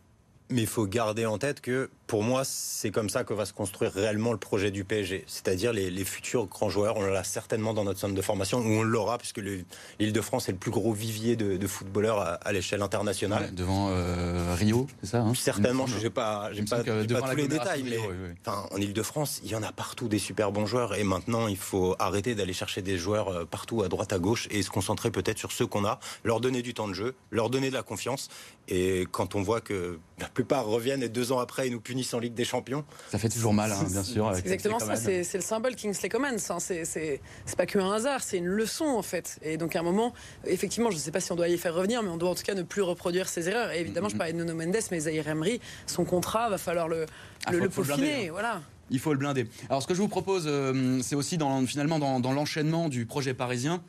mais 0.51 0.63
il 0.63 0.67
faut 0.67 0.87
garder 0.87 1.27
en 1.27 1.39
tête 1.39 1.61
que 1.61 1.91
pour 2.15 2.23
moi, 2.23 2.45
c'est 2.45 2.93
comme 2.93 3.11
ça 3.11 3.25
que 3.25 3.35
va 3.35 3.45
se 3.45 3.53
construire 3.53 3.91
réellement 3.91 4.31
le 4.31 4.39
projet 4.39 4.71
du 4.71 4.85
PSG. 4.85 5.25
C'est-à-dire 5.27 5.73
les, 5.73 6.05
futurs 6.05 6.47
grands 6.47 6.71
joueurs, 6.71 6.97
on 6.97 7.03
l'a 7.03 7.25
certainement 7.25 7.75
dans 7.75 7.83
notre 7.83 7.99
centre 7.99 8.15
de 8.15 8.23
formation, 8.23 8.61
où 8.61 8.69
on 8.69 8.85
l'aura, 8.85 9.19
puisque 9.19 9.39
l'île 9.39 10.13
de 10.13 10.21
France 10.21 10.49
est 10.49 10.53
le 10.53 10.59
plus 10.59 10.71
gros 10.71 10.93
vivier 10.93 11.35
de, 11.35 11.67
footballeurs 11.67 12.39
à, 12.41 12.53
l'échelle 12.53 12.83
internationale. 12.83 13.53
devant 13.53 13.89
euh, 13.91 14.55
Rio, 14.55 14.87
c'est 15.03 15.11
ça 15.11 15.23
hein 15.23 15.35
Certainement, 15.35 15.89
je 15.89 15.99
n'ai 15.99 16.09
pas, 16.09 16.51
pas, 16.71 16.85
pas 16.85 17.31
tous 17.31 17.37
les 17.37 17.49
détails, 17.49 17.83
mais 17.83 17.99
en 18.47 18.77
île 18.77 18.93
de 18.93 19.03
France, 19.03 19.41
il 19.43 19.51
y 19.51 19.57
en 19.57 19.65
a 19.65 19.73
partout 19.73 20.07
des 20.07 20.21
super 20.21 20.53
bons 20.53 20.67
joueurs, 20.67 20.95
et 20.95 21.03
maintenant, 21.03 21.49
il 21.49 21.57
faut 21.57 21.97
arrêter 21.99 22.37
d'aller 22.37 22.53
chercher 22.53 22.81
des 22.81 22.97
joueurs 22.97 23.27
euh, 23.27 23.45
partout 23.45 23.83
à 23.83 23.89
droite, 23.89 24.13
à 24.13 24.21
gauche, 24.21 24.47
et 24.53 24.63
se 24.63 24.71
concentrer 24.71 25.11
peut-être 25.11 25.39
sur 25.39 25.51
ceux 25.51 25.67
qu'on 25.67 25.85
a, 25.85 25.99
leur 26.23 26.39
donner 26.39 26.63
du 26.63 26.75
temps 26.75 26.87
de 26.87 26.95
jeu, 26.95 27.17
leur 27.33 27.51
donner 27.51 27.71
de 27.71 27.75
la 27.75 27.83
confiance, 27.83 28.29
et 28.69 29.09
quand 29.11 29.35
on 29.35 29.43
voit 29.43 29.61
que 29.61 29.99
la 30.21 30.29
plupart 30.29 30.65
reviennent 30.65 31.03
et 31.03 31.09
deux 31.09 31.33
ans 31.33 31.41
après, 31.41 31.67
ils 31.67 31.73
nous 31.73 31.81
punissent 31.81 32.04
en 32.13 32.19
Ligue 32.19 32.35
des 32.35 32.45
Champions. 32.45 32.85
Ça 33.11 33.19
fait 33.19 33.29
toujours 33.29 33.55
mal, 33.55 33.73
hein, 33.73 33.85
bien 33.91 34.03
sûr. 34.03 34.37
Exactement 34.37 34.79
ça, 34.79 34.97
c'est 34.97 35.35
le 35.35 35.41
symbole 35.41 35.77
Kingsley 35.77 36.09
Coman. 36.09 36.39
C'est 36.39 37.21
pas 37.57 37.67
qu'un 37.67 37.93
hasard, 37.93 38.23
c'est 38.23 38.39
une 38.39 38.47
leçon 38.47 38.85
en 38.85 39.03
fait. 39.03 39.39
Et 39.43 39.57
donc 39.57 39.77
à 39.77 39.81
un 39.81 39.83
moment, 39.83 40.13
effectivement, 40.47 40.91
je 40.91 40.97
ne 40.97 41.01
sais 41.01 41.13
pas 41.13 41.21
si 41.21 41.33
on 41.33 41.37
doit 41.37 41.49
y 41.49 41.57
faire 41.57 41.75
revenir, 41.75 42.03
mais 42.03 42.11
on 42.11 42.17
doit 42.17 42.31
en 42.31 42.35
tout 42.35 42.43
cas 42.43 42.55
ne 42.55 42.63
plus 42.63 42.83
reproduire 42.83 43.29
ses 43.29 43.49
erreurs. 43.49 43.71
Et 43.71 43.81
évidemment, 43.81 44.09
je 44.09 44.15
mm-hmm. 44.15 44.19
parlais 44.19 44.33
de 44.33 44.39
Nuno 44.39 44.55
Mendes, 44.55 44.77
mais 44.91 45.01
Zahir 45.01 45.29
Emery, 45.29 45.61
son 45.87 46.05
contrat, 46.05 46.51
va 46.51 46.59
falloir 46.59 46.89
le, 46.89 47.07
ah, 47.47 47.53
le, 47.53 47.69
peaufiner. 47.69 48.29
Hein. 48.29 48.33
Voilà. 48.33 48.61
Il 48.91 48.99
faut 48.99 49.13
le 49.13 49.19
blinder. 49.19 49.49
Alors 49.71 49.83
ce 49.83 49.87
que 49.87 49.95
je 49.95 50.01
vous 50.01 50.09
propose, 50.09 50.45
euh, 50.47 51.01
c'est 51.03 51.17
aussi 51.17 51.39
dans, 51.39 51.65
finalement 51.67 51.99
dans, 51.99 52.21
dans 52.21 52.33
l'enchaînement 52.33 52.89
du 52.89 53.07
projet 53.07 53.33
parisien 53.33 53.83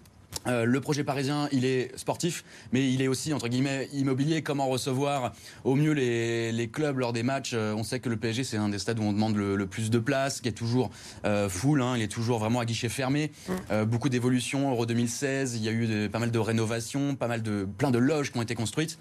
Euh, 0.48 0.66
le 0.66 0.82
projet 0.82 1.04
parisien, 1.04 1.48
il 1.52 1.66
est 1.66 1.98
sportif, 1.98 2.44
mais 2.72 2.92
il 2.92 3.02
est 3.02 3.08
aussi, 3.08 3.34
entre 3.34 3.48
guillemets, 3.48 3.90
immobilier. 3.94 4.42
Comment 4.42 4.68
recevoir 4.68 5.34
au 5.64 5.76
mieux 5.76 5.92
les, 5.92 6.70
clubs 6.72 7.00
lors 7.00 7.14
des 7.14 7.24
matchs? 7.24 7.52
Euh, 7.54 7.74
On 7.76 7.84
sait 7.84 8.00
que 8.00 8.10
le 8.10 8.18
PSG, 8.18 8.44
c'est 8.44 8.58
un 8.58 8.70
des 8.70 8.80
stades 8.80 9.00
où 9.00 9.04
on 9.04 9.14
demande 9.14 9.36
le, 9.36 9.66
plus 9.66 9.90
de 9.90 10.00
place, 10.00 10.42
qui 10.42 10.50
est 10.50 10.54
toujours 10.54 10.92
euh, 11.26 11.50
full, 11.50 11.82
hein. 11.82 11.96
il 11.98 12.04
est 12.04 12.12
toujours 12.12 12.40
vraiment 12.40 12.60
à 12.60 12.66
guichet 12.66 12.90
fermé. 12.90 13.32
Mm. 13.48 13.84
beaucoup 13.86 14.10
d'évolutions. 14.10 14.70
Euro 14.72 14.86
2016, 14.86 15.56
il 15.56 15.64
y 15.64 15.70
a 15.70 15.72
eu 15.72 16.10
pas 16.10 16.20
mal 16.20 16.32
de 16.32 16.40
rénovations, 16.40 17.16
pas 17.16 17.28
mal 17.28 17.42
de, 17.42 17.68
plein 17.78 17.92
de 17.92 17.98
loges 17.98 18.32
qui 18.32 18.38
ont 18.38 18.42
été 18.42 18.56
construites. 18.56 18.98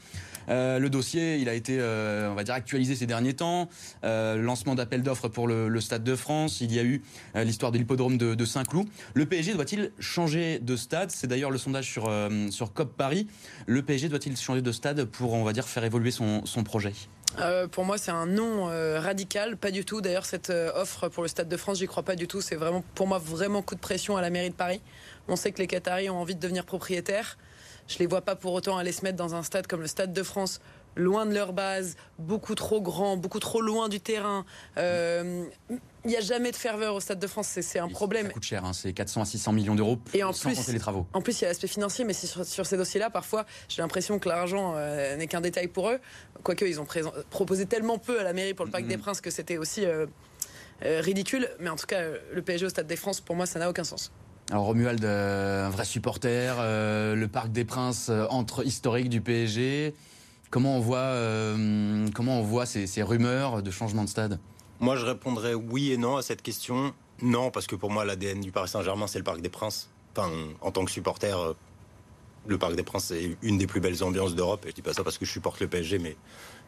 Le 0.49 0.89
dossier, 0.89 1.37
il 1.37 1.49
a 1.49 1.55
été, 1.55 1.81
on 1.81 2.35
va 2.35 2.45
dire, 2.45 2.55
actualisé 2.55 2.95
ces 2.95 3.07
derniers 3.07 3.35
temps. 3.35 3.69
lancement 4.03 4.75
d'appel 4.75 5.03
d'offres 5.03 5.29
pour 5.29 5.49
le, 5.49 5.81
Stade 5.81 6.05
de 6.05 6.17
France. 6.17 6.61
Il 6.61 6.73
y 6.73 6.79
a 6.79 6.83
eu 6.83 7.03
l'histoire 7.35 7.73
de 7.73 7.79
l'hippodrome 7.79 8.19
de, 8.19 8.45
Saint-Cloud. 8.45 8.87
Le 9.15 9.27
PSG 9.27 9.55
doit-il 9.55 9.93
changer 9.99 10.59
de 10.59 10.77
stade? 10.77 11.11
C'est 11.11 11.27
d'ailleurs 11.27 11.51
le 11.51 11.59
sondage 11.59 11.91
sur, 11.91 12.09
euh, 12.09 12.51
sur 12.51 12.73
COP 12.73 12.97
Paris. 12.97 13.27
Le 13.67 13.83
PSG 13.83 14.09
doit-il 14.09 14.37
changer 14.37 14.63
de 14.63 14.73
stade 14.73 15.05
pour, 15.05 15.33
on 15.33 15.45
va 15.45 15.53
dire, 15.53 15.67
faire 15.67 15.85
évoluer 15.85 16.11
son, 16.11 16.43
projet? 16.65 16.93
Euh, 17.41 17.67
pour 17.67 17.85
moi, 17.85 17.99
c'est 17.99 18.13
un 18.13 18.27
non 18.27 18.69
euh, 18.71 19.01
radical, 19.01 19.57
pas 19.57 19.71
du 19.71 19.85
tout. 19.85 20.01
D'ailleurs, 20.01 20.27
cette 20.27 20.51
offre 20.51 21.09
pour 21.09 21.23
le 21.23 21.29
Stade 21.29 21.49
de 21.49 21.57
France, 21.57 21.79
j'y 21.79 21.87
crois 21.87 22.03
pas 22.03 22.17
du 22.17 22.29
tout. 22.29 22.41
C'est 22.41 22.55
vraiment, 22.55 22.85
pour 22.95 23.07
moi, 23.07 23.19
vraiment 23.19 23.61
coup 23.63 23.75
de 23.75 23.81
pression 23.81 24.17
à 24.17 24.23
la 24.23 24.31
mairie 24.31 24.51
de 24.51 24.55
Paris. 24.55 24.81
On 25.29 25.37
sait 25.37 25.53
que 25.53 25.59
les 25.59 25.67
Qataris 25.67 26.11
ont 26.11 26.21
envie 26.21 26.35
de 26.35 26.41
devenir 26.41 26.65
propriétaires. 26.65 27.39
Je 27.87 27.99
les 27.99 28.07
vois 28.07 28.23
pas 28.23 28.37
pour 28.37 28.53
autant 28.53 28.77
aller 28.77 28.93
se 28.93 29.03
mettre 29.03 29.17
dans 29.17 29.35
un 29.35 29.43
stade 29.43 29.67
comme 29.67 29.81
le 29.81 29.87
Stade 29.87 30.13
de 30.13 30.23
France, 30.23 30.61
loin 30.97 31.27
de 31.27 31.35
leur 31.35 31.53
base, 31.53 31.97
beaucoup 32.19 32.55
trop 32.55 32.81
grand, 32.81 33.17
beaucoup 33.17 33.41
trop 33.41 33.61
loin 33.61 33.89
du 33.89 34.01
terrain. 34.01 34.45
Il 36.07 36.11
n'y 36.11 36.17
a 36.19 36.21
jamais 36.21 36.51
de 36.51 36.57
ferveur 36.57 36.95
au 36.95 37.01
Stade 37.01 37.19
de 37.19 37.27
France, 37.27 37.59
c'est 37.63 37.79
un 37.79 37.89
problème. 37.89 38.27
Ça 38.27 38.33
coûte 38.35 38.43
cher, 38.43 38.65
hein, 38.67 38.75
c'est 38.75 38.93
400 38.93 39.23
à 39.23 39.25
600 39.25 39.53
millions 39.53 39.75
d'euros 39.75 39.99
sans 40.33 40.55
compter 40.55 40.73
les 40.73 40.79
travaux. 40.79 41.07
En 41.15 41.23
plus, 41.23 41.41
il 41.41 41.43
y 41.43 41.45
a 41.47 41.49
l'aspect 41.49 41.67
financier, 41.67 42.05
mais 42.05 42.13
sur, 42.13 42.45
sur, 42.45 42.67
ces 42.67 42.77
dossiers-là, 42.77 43.09
parfois, 43.09 43.47
j'ai 43.69 43.81
l'impression 43.81 44.19
que 44.19 44.29
l'argent 44.29 44.75
euh, 44.77 45.17
n'est 45.17 45.27
qu'un 45.27 45.41
détail 45.41 45.69
pour 45.69 45.89
eux. 45.89 45.99
Quoique, 46.43 46.67
ils 46.67 46.79
ont 46.79 46.87
proposé 47.31 47.65
tellement 47.65 47.97
peu 47.97 48.21
à 48.21 48.23
la 48.23 48.35
mairie 48.35 48.53
pour 48.53 48.67
le 48.67 48.71
Parc 48.71 48.87
des 48.87 48.99
Princes 48.99 49.23
que 49.23 49.31
c'était 49.31 49.57
aussi 49.57 49.87
euh, 49.87 50.05
euh, 50.85 51.01
ridicule. 51.01 51.49
Mais 51.59 51.71
en 51.71 51.77
tout 51.77 51.87
cas, 51.87 52.03
le 52.33 52.43
PSG 52.43 52.67
au 52.67 52.69
Stade 52.69 52.87
des 52.87 52.97
France, 52.97 53.23
pour 53.23 53.35
moi, 53.35 53.47
ça 53.47 53.59
n'a 53.59 53.71
aucun 53.71 53.85
sens. 53.85 54.13
Alors 54.51 54.65
Romuald, 54.65 55.05
un 55.05 55.71
vrai 55.71 55.85
supporter, 55.85 56.57
le 56.61 57.27
Parc 57.27 57.51
des 57.51 57.65
Princes, 57.65 58.11
entre 58.31 58.67
historique 58.67 59.09
du 59.09 59.21
PSG. 59.21 59.95
Comment 60.51 60.77
on 60.77 60.81
voit, 60.81 61.15
comment 62.15 62.41
on 62.41 62.43
voit 62.43 62.67
ces, 62.67 63.03
rumeurs 63.03 63.63
de 63.63 63.71
changement 63.71 64.05
de 64.05 64.09
stade? 64.09 64.39
Moi, 64.81 64.97
je 64.97 65.05
répondrais 65.07 65.55
oui 65.55 65.93
et 65.93 65.97
non 65.97 66.17
à 66.17 66.23
cette 66.23 66.43
question. 66.43 66.93
Non, 67.23 67.51
parce 67.51 67.67
que 67.67 67.77
pour 67.77 67.91
moi, 67.91 68.05
l'ADN 68.05 68.41
du 68.41 68.53
Paris 68.53 68.69
Saint-Germain, 68.69 69.07
c'est 69.07 69.19
le 69.19 69.25
Parc 69.25 69.41
des 69.41 69.49
Princes. 69.49 69.91
En 70.61 70.71
tant 70.71 70.85
que 70.85 70.91
supporter, 70.91 71.39
euh, 71.39 71.55
le 72.47 72.59
Parc 72.59 72.77
des 72.77 72.83
Princes, 72.83 73.07
c'est 73.07 73.37
une 73.43 73.59
des 73.59 73.67
plus 73.67 73.81
belles 73.81 74.03
ambiances 74.05 74.35
d'Europe. 74.35 74.65
Et 74.67 74.71
je 74.71 74.75
dis 74.75 74.83
pas 74.83 74.93
ça 74.93 75.03
parce 75.03 75.19
que 75.19 75.25
je 75.25 75.31
supporte 75.31 75.61
le 75.61 75.69
PSG, 75.69 75.99
mais 75.99 76.17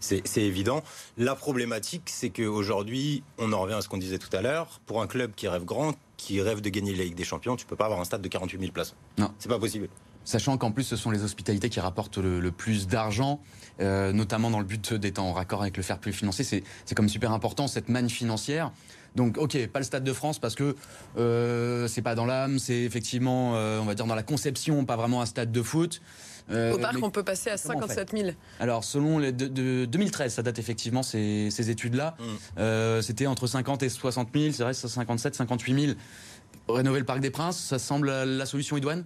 c'est 0.00 0.23
évident. 0.37 0.83
La 1.16 1.35
problématique, 1.35 2.04
c'est 2.06 2.30
qu'aujourd'hui, 2.30 3.23
on 3.38 3.52
en 3.52 3.61
revient 3.61 3.75
à 3.75 3.83
ce 3.83 3.88
qu'on 3.88 3.99
disait 3.99 4.18
tout 4.18 4.35
à 4.35 4.40
l'heure. 4.40 4.80
Pour 4.87 5.02
un 5.02 5.06
club 5.06 5.33
qui 5.35 5.49
rêve 5.49 5.64
grand, 5.64 5.95
qui 6.17 6.41
rêve 6.41 6.61
de 6.61 6.69
gagner 6.69 6.95
la 6.95 7.05
Ligue 7.05 7.15
des 7.15 7.25
Champions, 7.25 7.57
tu 7.57 7.67
peux 7.67 7.77
pas 7.77 7.85
avoir 7.85 8.01
un 8.01 8.05
stade 8.05 8.23
de 8.23 8.29
48 8.29 8.59
000 8.59 8.73
places. 8.73 8.95
Non. 9.19 9.33
C'est 9.39 9.49
pas 9.49 9.59
possible. 9.59 9.89
Sachant 10.26 10.59
qu'en 10.59 10.73
plus, 10.73 10.83
ce 10.83 10.97
sont 10.97 11.12
les 11.12 11.23
hospitalités 11.23 11.68
qui 11.71 11.78
rapportent 11.78 12.18
le, 12.18 12.50
plus 12.50 12.88
d'argent, 12.88 13.40
euh, 13.80 14.12
notamment 14.12 14.50
dans 14.50 14.59
le 14.59 14.64
but 14.64 14.92
d'être 14.92 15.21
en 15.21 15.33
raccord 15.33 15.62
avec 15.62 15.76
le 15.76 15.85
fair 15.85 15.99
play 16.00 16.11
financier. 16.11 16.45
C'est 16.45 16.95
comme 16.97 17.09
super 17.09 17.30
important, 17.30 17.68
cette 17.68 17.88
manne 17.88 18.11
financière. 18.11 18.73
Donc, 19.14 19.38
ok, 19.38 19.68
pas 19.68 19.78
le 19.78 19.85
Stade 19.85 20.02
de 20.02 20.12
France 20.12 20.40
parce 20.40 20.56
que 20.56 20.75
euh, 21.16 21.87
c'est 21.87 22.02
pas 22.02 22.16
dans 22.16 22.26
l'âme, 22.26 22.59
c'est 22.59 22.83
effectivement, 22.83 23.54
euh, 23.54 23.78
on 23.78 23.85
va 23.85 23.95
dire, 23.95 24.04
dans 24.04 24.16
la 24.16 24.25
conception, 24.25 24.85
pas 24.85 24.97
vraiment 24.97 25.23
un 25.23 25.26
stade 25.26 25.52
de 25.52 25.62
foot. 25.62 26.02
Au 26.50 26.76
parc, 26.78 26.97
on 27.00 27.11
peut 27.11 27.23
passer 27.23 27.50
à 27.50 27.56
57 27.56 28.11
000. 28.11 28.30
Alors, 28.59 28.83
selon 28.83 29.18
les 29.21 29.33
de, 29.33 29.85
2013, 29.85 30.35
ça 30.35 30.42
date 30.42 30.59
effectivement 30.59 31.04
ces, 31.04 31.49
ces 31.52 31.71
études-là. 31.71 32.16
Mm. 32.18 33.00
C'était 33.00 33.28
entre 33.28 33.47
50 33.47 33.85
et 33.85 33.88
60 33.88 34.28
000, 34.35 34.52
c'est 34.52 34.64
vrai, 34.64 34.75
57, 34.75 35.37
58 35.37 35.87
000. 35.87 35.99
Rénover 36.68 36.99
le 36.99 37.06
Parc 37.06 37.21
des 37.21 37.30
Princes, 37.30 37.59
ça 37.59 37.78
semble 37.78 38.11
la 38.11 38.47
solution 38.47 38.76
idoine? 38.76 39.04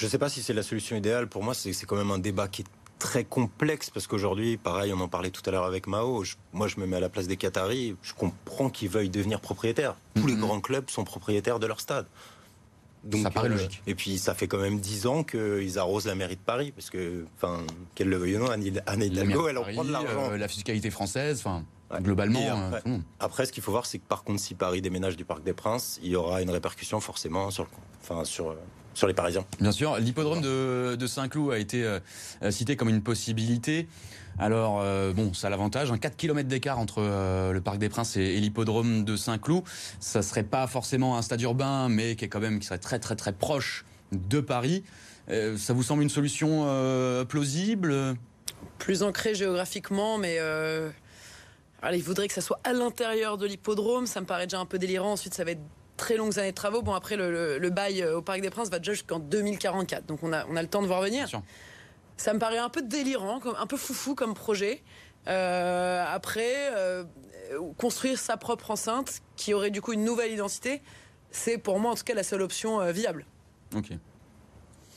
Je 0.00 0.06
ne 0.06 0.10
sais 0.10 0.16
pas 0.16 0.30
si 0.30 0.42
c'est 0.42 0.54
la 0.54 0.62
solution 0.62 0.96
idéale. 0.96 1.28
Pour 1.28 1.42
moi, 1.42 1.52
c'est 1.52 1.84
quand 1.84 1.96
même 1.96 2.10
un 2.10 2.18
débat 2.18 2.48
qui 2.48 2.62
est 2.62 2.66
très 2.98 3.22
complexe 3.22 3.90
parce 3.90 4.06
qu'aujourd'hui, 4.06 4.56
pareil, 4.56 4.94
on 4.94 5.00
en 5.00 5.08
parlait 5.08 5.28
tout 5.28 5.42
à 5.44 5.50
l'heure 5.50 5.66
avec 5.66 5.86
Mao. 5.86 6.24
moi, 6.54 6.68
je 6.68 6.80
me 6.80 6.86
mets 6.86 6.96
à 6.96 7.00
la 7.00 7.10
place 7.10 7.26
des 7.26 7.36
Qataris. 7.36 7.96
Je 8.00 8.14
comprends 8.14 8.70
qu'ils 8.70 8.88
veuillent 8.88 9.10
devenir 9.10 9.42
propriétaires. 9.42 9.96
Tous 10.14 10.26
les 10.26 10.36
mhm. 10.36 10.40
grands 10.40 10.60
clubs 10.62 10.88
sont 10.88 11.04
propriétaires 11.04 11.58
de 11.58 11.66
leur 11.66 11.80
stade. 11.80 12.06
Donc, 13.04 13.20
ça 13.24 13.30
paraît 13.30 13.48
euh, 13.48 13.52
logique. 13.52 13.82
Et 13.86 13.94
puis, 13.94 14.16
ça 14.16 14.32
fait 14.32 14.48
quand 14.48 14.60
même 14.60 14.80
dix 14.80 15.06
ans 15.06 15.22
qu'ils 15.22 15.78
arrosent 15.78 16.06
la 16.06 16.14
mairie 16.14 16.36
de 16.36 16.40
Paris, 16.40 16.72
parce 16.72 16.88
que, 16.88 17.26
enfin, 17.36 17.58
qu'elle 17.94 18.08
le 18.08 18.16
veuille 18.16 18.38
ou 18.38 18.40
non, 18.40 18.50
Anne 18.50 19.02
Hidalgo, 19.02 19.48
elle 19.48 19.58
en 19.58 19.64
prend 19.64 19.84
de 19.84 19.92
l'argent. 19.92 20.30
Euh, 20.30 20.38
la 20.38 20.48
fiscalité 20.48 20.90
française, 20.90 21.42
enfin. 21.44 21.62
Globalement, 22.00 22.40
après, 22.40 22.82
euh, 22.86 22.98
après, 23.18 23.46
ce 23.46 23.52
qu'il 23.52 23.62
faut 23.62 23.72
voir, 23.72 23.84
c'est 23.84 23.98
que 23.98 24.06
par 24.06 24.22
contre, 24.22 24.40
si 24.40 24.54
Paris 24.54 24.80
déménage 24.80 25.16
du 25.16 25.26
Parc 25.26 25.42
des 25.42 25.52
Princes, 25.52 25.98
il 26.02 26.10
y 26.10 26.16
aura 26.16 26.40
une 26.40 26.50
répercussion 26.50 27.00
forcément 27.00 27.50
sur, 27.50 27.66
enfin, 28.00 28.24
sur, 28.24 28.54
sur 28.94 29.06
les 29.06 29.14
Parisiens. 29.14 29.44
Bien 29.60 29.72
sûr, 29.72 29.96
l'hippodrome 29.98 30.40
de, 30.40 31.06
Saint-Cloud 31.06 31.52
a 31.52 31.58
été 31.58 31.84
euh, 31.84 32.00
euh, 32.42 32.50
cité 32.50 32.76
comme 32.76 32.88
une 32.88 33.02
possibilité. 33.02 33.88
Alors, 34.38 34.80
euh, 34.80 35.12
bon, 35.12 35.34
ça 35.34 35.48
a 35.48 35.50
l'avantage, 35.50 35.90
un 35.90 35.98
4 35.98 36.16
km 36.16 36.48
d'écart 36.48 36.78
entre 36.78 37.00
le 37.52 37.60
Parc 37.60 37.78
des 37.78 37.88
Princes 37.88 38.16
et, 38.16 38.38
l'hippodrome 38.40 39.04
de 39.04 39.16
Saint-Cloud. 39.16 39.64
Ça 39.98 40.22
serait 40.22 40.44
pas 40.44 40.66
forcément 40.66 41.16
un 41.16 41.22
stade 41.22 41.40
urbain, 41.42 41.88
mais 41.88 42.16
qui 42.16 42.24
est 42.24 42.28
quand 42.28 42.40
même 42.40 42.58
qui 42.60 42.66
serait 42.66 42.78
très 42.78 42.98
très 42.98 43.16
très 43.16 43.32
proche 43.32 43.84
de 44.12 44.40
Paris. 44.40 44.82
ça 45.28 45.72
vous 45.72 45.82
semble 45.82 46.02
une 46.02 46.08
solution 46.08 46.66
plausible? 47.28 48.16
Plus 48.78 49.02
ancrée 49.02 49.34
géographiquement, 49.34 50.16
mais 50.16 50.38
alors, 51.82 51.94
il 51.94 52.02
voudrait 52.02 52.28
que 52.28 52.34
ça 52.34 52.42
soit 52.42 52.60
à 52.62 52.72
l'intérieur 52.72 53.38
de 53.38 53.46
l'hippodrome. 53.46 54.06
Ça 54.06 54.20
me 54.20 54.26
paraît 54.26 54.46
déjà 54.46 54.60
un 54.60 54.66
peu 54.66 54.78
délirant. 54.78 55.12
Ensuite, 55.12 55.32
ça 55.32 55.44
va 55.44 55.52
être 55.52 55.62
très 56.00 56.16
longues 56.16 56.38
années 56.38 56.50
de 56.50 56.56
travaux. 56.56 56.82
Bon, 56.82 56.94
après, 56.94 57.16
le, 57.16 57.70
bail 57.70 58.02
euh, 58.02 58.16
au 58.16 58.22
Parc 58.22 58.40
des 58.40 58.50
Princes 58.50 58.70
va 58.70 58.78
déjà 58.78 58.92
jusqu'en 58.92 59.18
2044. 59.18 60.06
Donc, 60.06 60.22
on 60.22 60.32
a, 60.32 60.46
on 60.46 60.56
a 60.56 60.62
le 60.62 60.68
temps 60.68 60.82
de 60.82 60.86
voir 60.86 61.02
venir. 61.02 61.28
Ça 62.16 62.32
me 62.34 62.38
paraît 62.38 62.58
un 62.58 62.70
peu 62.70 62.82
délirant, 62.82 63.40
un 63.58 63.66
peu 63.66 63.76
foufou 63.76 64.14
comme 64.14 64.34
projet. 64.34 64.82
Euh, 65.28 66.04
après, 66.08 66.74
euh, 66.74 67.04
construire 67.76 68.18
sa 68.18 68.36
propre 68.36 68.70
enceinte, 68.70 69.20
qui 69.36 69.54
aurait 69.54 69.70
du 69.70 69.82
coup 69.82 69.92
une 69.92 70.04
nouvelle 70.04 70.32
identité, 70.32 70.82
c'est 71.30 71.58
pour 71.58 71.78
moi 71.78 71.92
en 71.92 71.94
tout 71.94 72.04
cas 72.04 72.14
la 72.14 72.22
seule 72.22 72.42
option 72.42 72.90
viable. 72.90 73.26
Ok. 73.74 73.90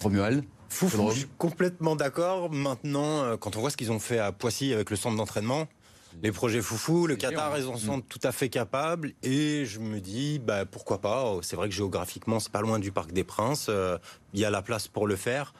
Romuald 0.02 0.44
Foufou, 0.70 1.12
je 1.12 1.20
suis 1.20 1.28
complètement 1.38 1.96
d'accord. 1.96 2.52
Maintenant, 2.52 3.38
quand 3.38 3.56
on 3.58 3.60
voit 3.60 3.70
ce 3.70 3.78
qu'ils 3.78 3.92
ont 3.92 4.00
fait 4.00 4.20
à 4.20 4.32
Poissy 4.32 4.74
avec 4.74 4.89
le 4.89 4.96
centre 4.96 5.16
d'entraînement, 5.16 5.68
les 6.21 6.32
projets 6.32 6.62
foufou, 6.62 7.08
le 7.08 7.15
Qatar, 7.15 7.58
ils 7.58 7.67
en 7.67 7.78
sont 7.78 8.02
tout 8.02 8.19
à 8.23 8.32
fait 8.32 8.49
capables. 8.49 9.13
Et 9.23 9.65
je 9.65 9.80
me 9.80 9.99
dis, 9.99 10.39
bah, 10.39 10.65
pourquoi 10.65 11.02
pas 11.02 11.38
C'est 11.41 11.56
vrai 11.56 11.69
que 11.69 11.76
géographiquement, 11.76 12.39
c'est 12.39 12.52
pas 12.52 12.62
loin 12.62 12.80
du 12.80 12.91
Parc 12.91 13.12
des 13.12 13.23
Princes. 13.23 13.67
Euh, 13.69 13.97
il 14.34 14.39
y 14.39 14.45
a 14.45 14.49
la 14.49 14.62
place 14.62 14.88
pour 14.88 15.08
le 15.08 15.15
faire. 15.15 15.54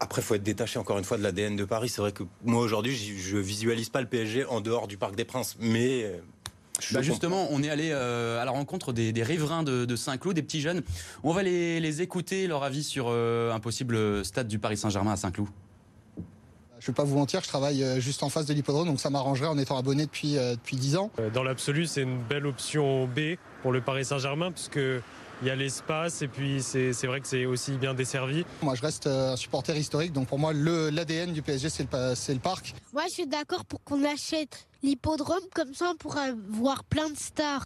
Après, 0.00 0.20
faut 0.20 0.34
être 0.34 0.42
détaché 0.42 0.78
encore 0.78 0.98
une 0.98 1.04
fois 1.04 1.16
de 1.16 1.22
l'ADN 1.22 1.56
de 1.56 1.64
Paris. 1.64 1.88
C'est 1.88 2.02
vrai 2.02 2.12
que 2.12 2.22
moi 2.44 2.62
aujourd'hui, 2.62 2.94
je 2.94 3.38
visualise 3.38 3.88
pas 3.88 4.00
le 4.02 4.06
PSG 4.06 4.44
en 4.44 4.60
dehors 4.60 4.86
du 4.86 4.98
Parc 4.98 5.16
des 5.16 5.24
Princes, 5.24 5.56
mais 5.58 6.04
euh, 6.04 6.18
bah 6.92 7.00
justement, 7.00 7.48
on 7.50 7.62
est 7.62 7.70
allé 7.70 7.90
euh, 7.90 8.40
à 8.40 8.44
la 8.44 8.50
rencontre 8.50 8.92
des, 8.92 9.10
riverains 9.22 9.62
de, 9.62 9.96
Saint-Cloud, 9.96 10.34
des 10.34 10.42
petits 10.42 10.60
jeunes. 10.60 10.82
On 11.24 11.32
va 11.32 11.42
les, 11.42 12.02
écouter, 12.02 12.46
leur 12.46 12.64
avis 12.64 12.84
sur 12.84 13.08
un 13.08 13.60
possible 13.60 14.24
stade 14.24 14.46
du 14.46 14.58
Paris 14.58 14.76
Saint-Germain 14.76 15.12
à 15.12 15.16
Saint-Cloud. 15.16 15.48
Je 16.80 16.84
ne 16.84 16.86
vais 16.88 16.92
pas 16.96 17.04
vous 17.04 17.16
mentir, 17.16 17.42
je 17.42 17.48
travaille 17.48 17.82
euh, 17.82 18.00
juste 18.00 18.22
en 18.22 18.28
face 18.28 18.46
de 18.46 18.54
l'hippodrome, 18.54 18.86
donc 18.86 19.00
ça 19.00 19.10
m'arrangerait 19.10 19.48
en 19.48 19.58
étant 19.58 19.76
abonné 19.76 20.06
depuis, 20.06 20.38
euh, 20.38 20.54
depuis 20.54 20.76
10 20.76 20.96
ans. 20.96 21.10
Euh, 21.18 21.28
dans 21.30 21.42
l'absolu, 21.42 21.86
c'est 21.86 22.02
une 22.02 22.22
belle 22.22 22.46
option 22.46 23.06
B 23.06 23.36
pour 23.62 23.72
le 23.72 23.80
Paris 23.80 24.04
Saint-Germain, 24.04 24.52
puisque 24.52 24.78
il 25.40 25.46
y 25.46 25.50
a 25.50 25.56
l'espace 25.56 26.22
et 26.22 26.28
puis 26.28 26.62
c'est 26.62 27.06
vrai 27.06 27.20
que 27.20 27.28
c'est 27.28 27.46
aussi 27.46 27.72
bien 27.72 27.94
desservi. 27.94 28.44
Moi, 28.62 28.74
je 28.74 28.82
reste 28.82 29.06
un 29.06 29.36
supporter 29.36 29.76
historique, 29.76 30.12
donc 30.12 30.28
pour 30.28 30.38
moi, 30.38 30.52
l'ADN 30.52 31.32
du 31.32 31.42
PSG, 31.42 31.68
c'est 31.68 31.92
le, 31.92 32.32
le 32.34 32.40
parc. 32.40 32.74
Moi, 32.92 33.04
je 33.08 33.14
suis 33.14 33.26
d'accord 33.26 33.64
pour 33.64 33.82
qu'on 33.84 34.04
achète 34.04 34.66
l'hippodrome, 34.82 35.44
comme 35.54 35.74
ça 35.74 35.90
on 35.92 35.96
pourra 35.96 36.26
voir 36.48 36.84
plein 36.84 37.08
de 37.08 37.16
stars. 37.16 37.64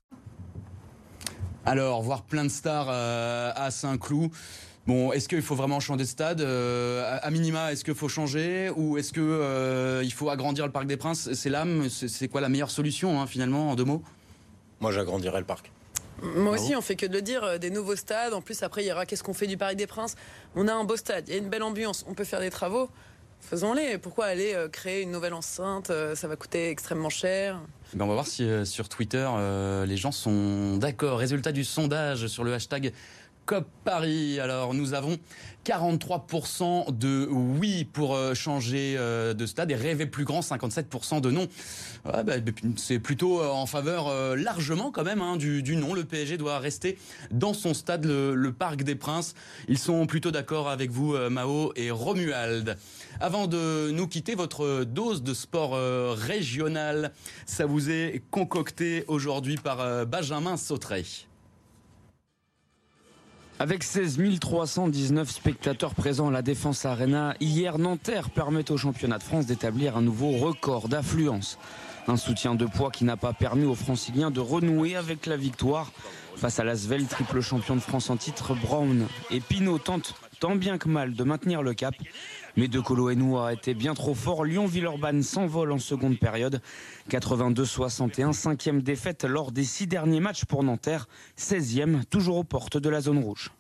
Alors, 1.65 2.03
voir 2.03 2.23
plein 2.23 2.45
de 2.45 2.51
stars 2.51 2.89
à 2.89 3.71
Saint-Cloud. 3.71 4.31
Bon, 4.87 5.13
est-ce 5.13 5.29
qu'il 5.29 5.43
faut 5.43 5.55
vraiment 5.55 5.79
changer 5.79 6.01
de 6.01 6.05
stade 6.05 6.41
euh, 6.41 7.19
À 7.23 7.31
minima, 7.31 7.73
est-ce 7.73 7.85
qu'il 7.85 7.95
faut 7.95 8.09
changer 8.09 8.69
ou 8.75 8.99
est-ce 8.99 9.13
qu'il 9.13 9.23
euh, 9.23 10.09
faut 10.11 10.29
agrandir 10.29 10.67
le 10.67 10.73
Parc 10.73 10.87
des 10.87 10.97
Princes? 10.97 11.33
C'est 11.35 11.51
l'âme 11.51 11.89
C'est 11.89 12.27
quoi 12.27 12.41
la 12.41 12.49
meilleure 12.49 12.71
solution 12.71 13.21
hein, 13.21 13.29
finalement 13.29 13.71
en 13.71 13.75
deux 13.77 13.85
mots? 13.85 14.03
Moi, 14.81 14.91
j'agrandirais 14.91 15.39
le 15.39 15.47
parc. 15.47 15.71
Moi 16.23 16.55
aussi, 16.55 16.75
on 16.75 16.81
fait 16.81 16.97
que 16.97 17.07
de 17.07 17.13
le 17.13 17.23
dire, 17.23 17.45
euh, 17.45 17.59
des 17.59 17.71
nouveaux 17.71 17.95
stades. 17.95 18.33
En 18.33 18.41
plus, 18.41 18.65
après, 18.65 18.83
il 18.83 18.89
y 18.89 18.93
aura 18.93 19.07
qu'est-ce 19.07 19.23
qu'on 19.23 19.35
fait 19.35 19.47
du 19.47 19.57
Parc 19.57 19.77
des 19.77 19.87
Princes? 19.87 20.17
On 20.57 20.67
a 20.67 20.73
un 20.73 20.85
beau 20.85 20.97
stade, 20.97 21.29
il 21.29 21.35
y 21.35 21.37
a 21.37 21.39
une 21.39 21.49
belle 21.49 21.63
ambiance, 21.63 22.05
on 22.09 22.15
peut 22.15 22.25
faire 22.25 22.41
des 22.41 22.51
travaux. 22.51 22.91
Faisons-les. 23.41 23.99
Pourquoi 23.99 24.27
aller 24.27 24.57
créer 24.71 25.03
une 25.03 25.11
nouvelle 25.11 25.35
enceinte 25.35 25.91
Ça 26.15 26.29
va 26.29 26.37
coûter 26.37 26.71
extrêmement 26.71 27.11
cher? 27.11 27.61
Eh 27.93 27.97
ben, 27.97 28.05
on 28.05 28.09
va 28.09 28.15
voir 28.15 28.27
si 28.29 28.49
sur 28.65 28.89
Twitter 28.89 29.29
les 29.85 29.97
gens 29.97 30.13
sont 30.13 30.77
d'accord. 30.77 31.19
Résultat 31.19 31.51
du 31.51 31.65
sondage 31.65 32.29
sur 32.29 32.45
le 32.45 32.55
hashtag 32.55 32.93
COP 33.47 33.67
Paris. 33.85 34.41
Alors 34.41 34.75
nous 34.75 34.95
avons 34.95 35.19
43% 35.65 36.97
de 36.97 37.29
oui 37.31 37.85
pour 37.85 38.15
euh, 38.15 38.35
changer 38.35 38.97
euh, 38.99 39.33
de 39.33 39.47
stade 39.47 39.71
et 39.71 39.77
rêver 39.77 40.07
plus 40.07 40.25
grand, 40.25 40.41
57% 40.41 41.21
de 41.21 41.31
non. 41.31 41.47
Bah, 42.05 42.23
c'est 42.77 42.99
plutôt 42.99 43.41
euh, 43.41 43.49
en 43.49 43.67
faveur 43.67 44.13
largement 44.37 44.91
quand 44.91 45.05
même 45.05 45.21
hein, 45.21 45.37
du, 45.37 45.77
non. 45.77 45.95
Le 45.95 46.05
PSG 46.05 46.37
doit 46.37 46.59
rester 46.59 46.99
dans 47.31 47.55
son 47.55 47.75
stade, 47.75 48.05
le, 48.07 48.53
Parc 48.53 48.83
des 48.83 48.95
Princes. 48.95 49.35
Ils 49.69 49.79
sont 49.79 50.07
plutôt 50.07 50.31
d'accord 50.31 50.69
avec 50.69 50.91
vous, 50.91 51.17
Mao 51.31 51.73
et 51.77 51.91
Romuald. 51.91 52.77
Avant 53.21 53.47
de 53.47 53.91
nous 53.93 54.07
quitter, 54.07 54.35
votre 54.35 54.85
dose 54.85 55.23
de 55.23 55.33
sport 55.33 55.79
régional, 56.17 57.13
ça 57.47 57.67
vous 57.67 57.91
est 57.91 58.23
concocté 58.31 59.05
aujourd'hui 59.09 59.57
par 59.57 60.07
Benjamin 60.07 60.57
Sautré. 60.57 61.05
Avec 63.63 63.85
16 63.85 64.19
319 64.41 65.31
spectateurs 65.31 65.95
présents 65.95 66.27
à 66.27 66.31
la 66.33 66.43
Défense 66.43 66.85
Arena, 66.85 67.37
hier, 67.39 67.79
Nanterre 67.79 68.31
permet 68.31 68.69
au 68.73 68.77
championnat 68.77 69.19
de 69.19 69.23
France 69.23 69.47
d'établir 69.47 69.97
un 69.97 70.03
nouveau 70.03 70.33
record 70.33 70.89
d'affluence. 70.89 71.59
Un 72.09 72.17
soutien 72.17 72.57
de 72.57 72.67
poids 72.67 72.91
qui 72.91 73.05
n'a 73.05 73.17
pas 73.17 73.33
permis 73.33 73.65
aux 73.65 73.77
franciliens 73.77 74.33
de 74.33 74.41
renouer 74.41 74.97
avec 74.97 75.27
la 75.27 75.37
victoire. 75.37 75.93
Face 76.35 76.59
à 76.59 76.65
l'Asvel, 76.65 77.07
triple 77.07 77.41
champion 77.41 77.77
de 77.77 77.81
France 77.81 78.11
en 78.11 78.17
titre, 78.17 78.57
Brown 78.57 79.07
et 79.31 79.39
Pinot 79.39 79.79
tentent 79.79 80.17
tant 80.41 80.57
bien 80.57 80.77
que 80.77 80.89
mal 80.89 81.15
de 81.15 81.23
maintenir 81.23 81.63
le 81.63 81.73
cap. 81.73 81.95
Mais 82.57 82.69
De 82.69 82.81
Colo 82.81 83.09
a 83.39 83.53
été 83.53 83.73
bien 83.75 83.95
trop 83.95 84.15
fort. 84.15 84.45
Lyon-Villeurbanne 84.45 85.23
s'envole 85.23 85.73
en 85.73 85.79
seconde 85.79 86.19
période. 86.19 86.61
82-61, 87.11 88.33
cinquième 88.33 88.83
défaite 88.83 89.25
lors 89.25 89.53
des 89.53 89.65
six 89.65 89.87
derniers 89.87 90.21
matchs 90.21 90.45
pour 90.45 90.63
Nanterre. 90.63 91.09
16e, 91.39 92.05
toujours 92.05 92.37
aux 92.37 92.45
portes 92.45 92.77
de 92.77 92.89
la 92.91 93.01
zone 93.01 93.19
rouge. 93.19 93.51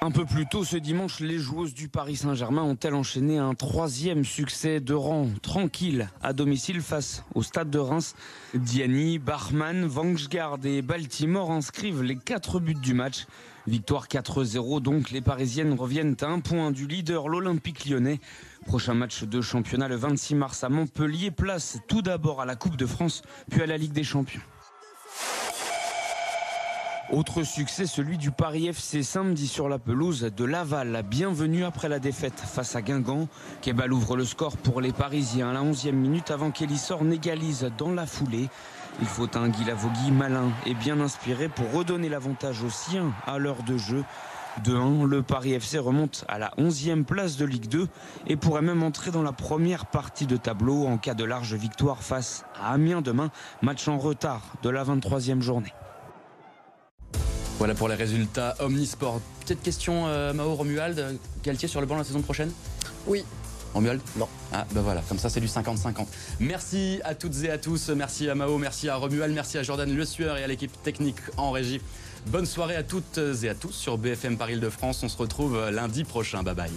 Un 0.00 0.12
peu 0.12 0.24
plus 0.24 0.46
tôt 0.46 0.62
ce 0.62 0.76
dimanche, 0.76 1.18
les 1.18 1.38
joueuses 1.38 1.74
du 1.74 1.88
Paris 1.88 2.14
Saint-Germain 2.14 2.62
ont-elles 2.62 2.94
enchaîné 2.94 3.36
un 3.38 3.54
troisième 3.54 4.24
succès 4.24 4.78
de 4.78 4.94
rang 4.94 5.26
tranquille 5.42 6.08
à 6.22 6.32
domicile 6.32 6.82
face 6.82 7.24
au 7.34 7.42
stade 7.42 7.68
de 7.68 7.80
Reims? 7.80 8.14
Diani, 8.54 9.18
Bachmann, 9.18 9.86
Vangsgaard 9.86 10.60
et 10.62 10.82
Baltimore 10.82 11.50
inscrivent 11.50 12.04
les 12.04 12.14
quatre 12.14 12.60
buts 12.60 12.74
du 12.74 12.94
match. 12.94 13.26
Victoire 13.66 14.06
4-0, 14.06 14.80
donc 14.80 15.10
les 15.10 15.20
Parisiennes 15.20 15.74
reviennent 15.74 16.16
à 16.20 16.26
un 16.26 16.38
point 16.38 16.70
du 16.70 16.86
leader, 16.86 17.28
l'Olympique 17.28 17.84
lyonnais. 17.84 18.20
Prochain 18.66 18.94
match 18.94 19.24
de 19.24 19.40
championnat 19.40 19.88
le 19.88 19.96
26 19.96 20.36
mars 20.36 20.62
à 20.62 20.68
Montpellier, 20.68 21.32
place 21.32 21.80
tout 21.88 22.02
d'abord 22.02 22.40
à 22.40 22.46
la 22.46 22.54
Coupe 22.54 22.76
de 22.76 22.86
France, 22.86 23.22
puis 23.50 23.62
à 23.62 23.66
la 23.66 23.76
Ligue 23.76 23.92
des 23.92 24.04
Champions. 24.04 24.42
Autre 27.10 27.42
succès, 27.42 27.86
celui 27.86 28.18
du 28.18 28.30
Paris 28.30 28.66
FC 28.66 29.02
samedi 29.02 29.46
sur 29.46 29.70
la 29.70 29.78
pelouse 29.78 30.30
de 30.36 30.44
Laval. 30.44 31.02
Bienvenue 31.08 31.64
après 31.64 31.88
la 31.88 32.00
défaite 32.00 32.38
face 32.38 32.76
à 32.76 32.82
Guingamp. 32.82 33.28
Kebal 33.62 33.94
ouvre 33.94 34.14
le 34.14 34.26
score 34.26 34.58
pour 34.58 34.82
les 34.82 34.92
Parisiens 34.92 35.48
à 35.48 35.52
la 35.54 35.62
11e 35.62 35.92
minute 35.92 36.30
avant 36.30 36.50
qu'Elissor 36.50 37.04
n'égalise 37.04 37.70
dans 37.78 37.92
la 37.92 38.04
foulée. 38.04 38.50
Il 39.00 39.06
faut 39.06 39.38
un 39.38 39.48
Guy 39.48 39.64
Lavogui 39.64 40.10
malin 40.10 40.50
et 40.66 40.74
bien 40.74 41.00
inspiré 41.00 41.48
pour 41.48 41.72
redonner 41.72 42.10
l'avantage 42.10 42.62
aux 42.62 42.68
siens 42.68 43.10
à 43.26 43.38
l'heure 43.38 43.62
de 43.62 43.78
jeu. 43.78 44.04
De 44.62 44.76
1, 44.76 45.06
le 45.06 45.22
Paris 45.22 45.54
FC 45.54 45.78
remonte 45.78 46.26
à 46.28 46.38
la 46.38 46.50
11e 46.58 47.04
place 47.04 47.38
de 47.38 47.46
Ligue 47.46 47.68
2 47.68 47.88
et 48.26 48.36
pourrait 48.36 48.60
même 48.60 48.82
entrer 48.82 49.12
dans 49.12 49.22
la 49.22 49.32
première 49.32 49.86
partie 49.86 50.26
de 50.26 50.36
tableau 50.36 50.84
en 50.84 50.98
cas 50.98 51.14
de 51.14 51.24
large 51.24 51.54
victoire 51.54 52.02
face 52.02 52.44
à 52.60 52.74
Amiens 52.74 53.00
demain, 53.00 53.30
match 53.62 53.88
en 53.88 53.96
retard 53.96 54.42
de 54.62 54.68
la 54.68 54.84
23e 54.84 55.40
journée. 55.40 55.72
Voilà 57.58 57.74
pour 57.74 57.88
les 57.88 57.96
résultats 57.96 58.54
omnisports. 58.60 59.20
Petite 59.40 59.62
question, 59.62 60.06
euh, 60.06 60.32
Mao 60.32 60.54
Romuald, 60.54 61.18
Galtier 61.42 61.66
sur 61.66 61.80
le 61.80 61.86
banc 61.86 61.96
la 61.96 62.04
saison 62.04 62.22
prochaine? 62.22 62.52
Oui. 63.06 63.24
Romuald? 63.74 64.00
Non. 64.16 64.28
Ah, 64.52 64.64
ben 64.72 64.80
voilà, 64.80 65.02
comme 65.08 65.18
ça 65.18 65.28
c'est 65.28 65.40
du 65.40 65.48
50-50. 65.48 66.06
Merci 66.38 67.00
à 67.04 67.16
toutes 67.16 67.42
et 67.42 67.50
à 67.50 67.58
tous, 67.58 67.88
merci 67.90 68.30
à 68.30 68.36
Mao, 68.36 68.58
merci 68.58 68.88
à 68.88 68.94
Romuald, 68.94 69.34
merci 69.34 69.58
à 69.58 69.64
Jordan 69.64 69.92
Le 69.92 70.04
Sueur 70.04 70.38
et 70.38 70.44
à 70.44 70.46
l'équipe 70.46 70.70
technique 70.84 71.18
en 71.36 71.50
régie. 71.50 71.80
Bonne 72.28 72.46
soirée 72.46 72.76
à 72.76 72.84
toutes 72.84 73.18
et 73.42 73.48
à 73.48 73.54
tous 73.54 73.72
sur 73.72 73.98
BFM 73.98 74.36
Paris-Île-de-France. 74.36 75.02
On 75.02 75.08
se 75.08 75.16
retrouve 75.16 75.56
euh, 75.56 75.70
lundi 75.72 76.04
prochain. 76.04 76.44
Bye 76.44 76.54
bye. 76.54 76.70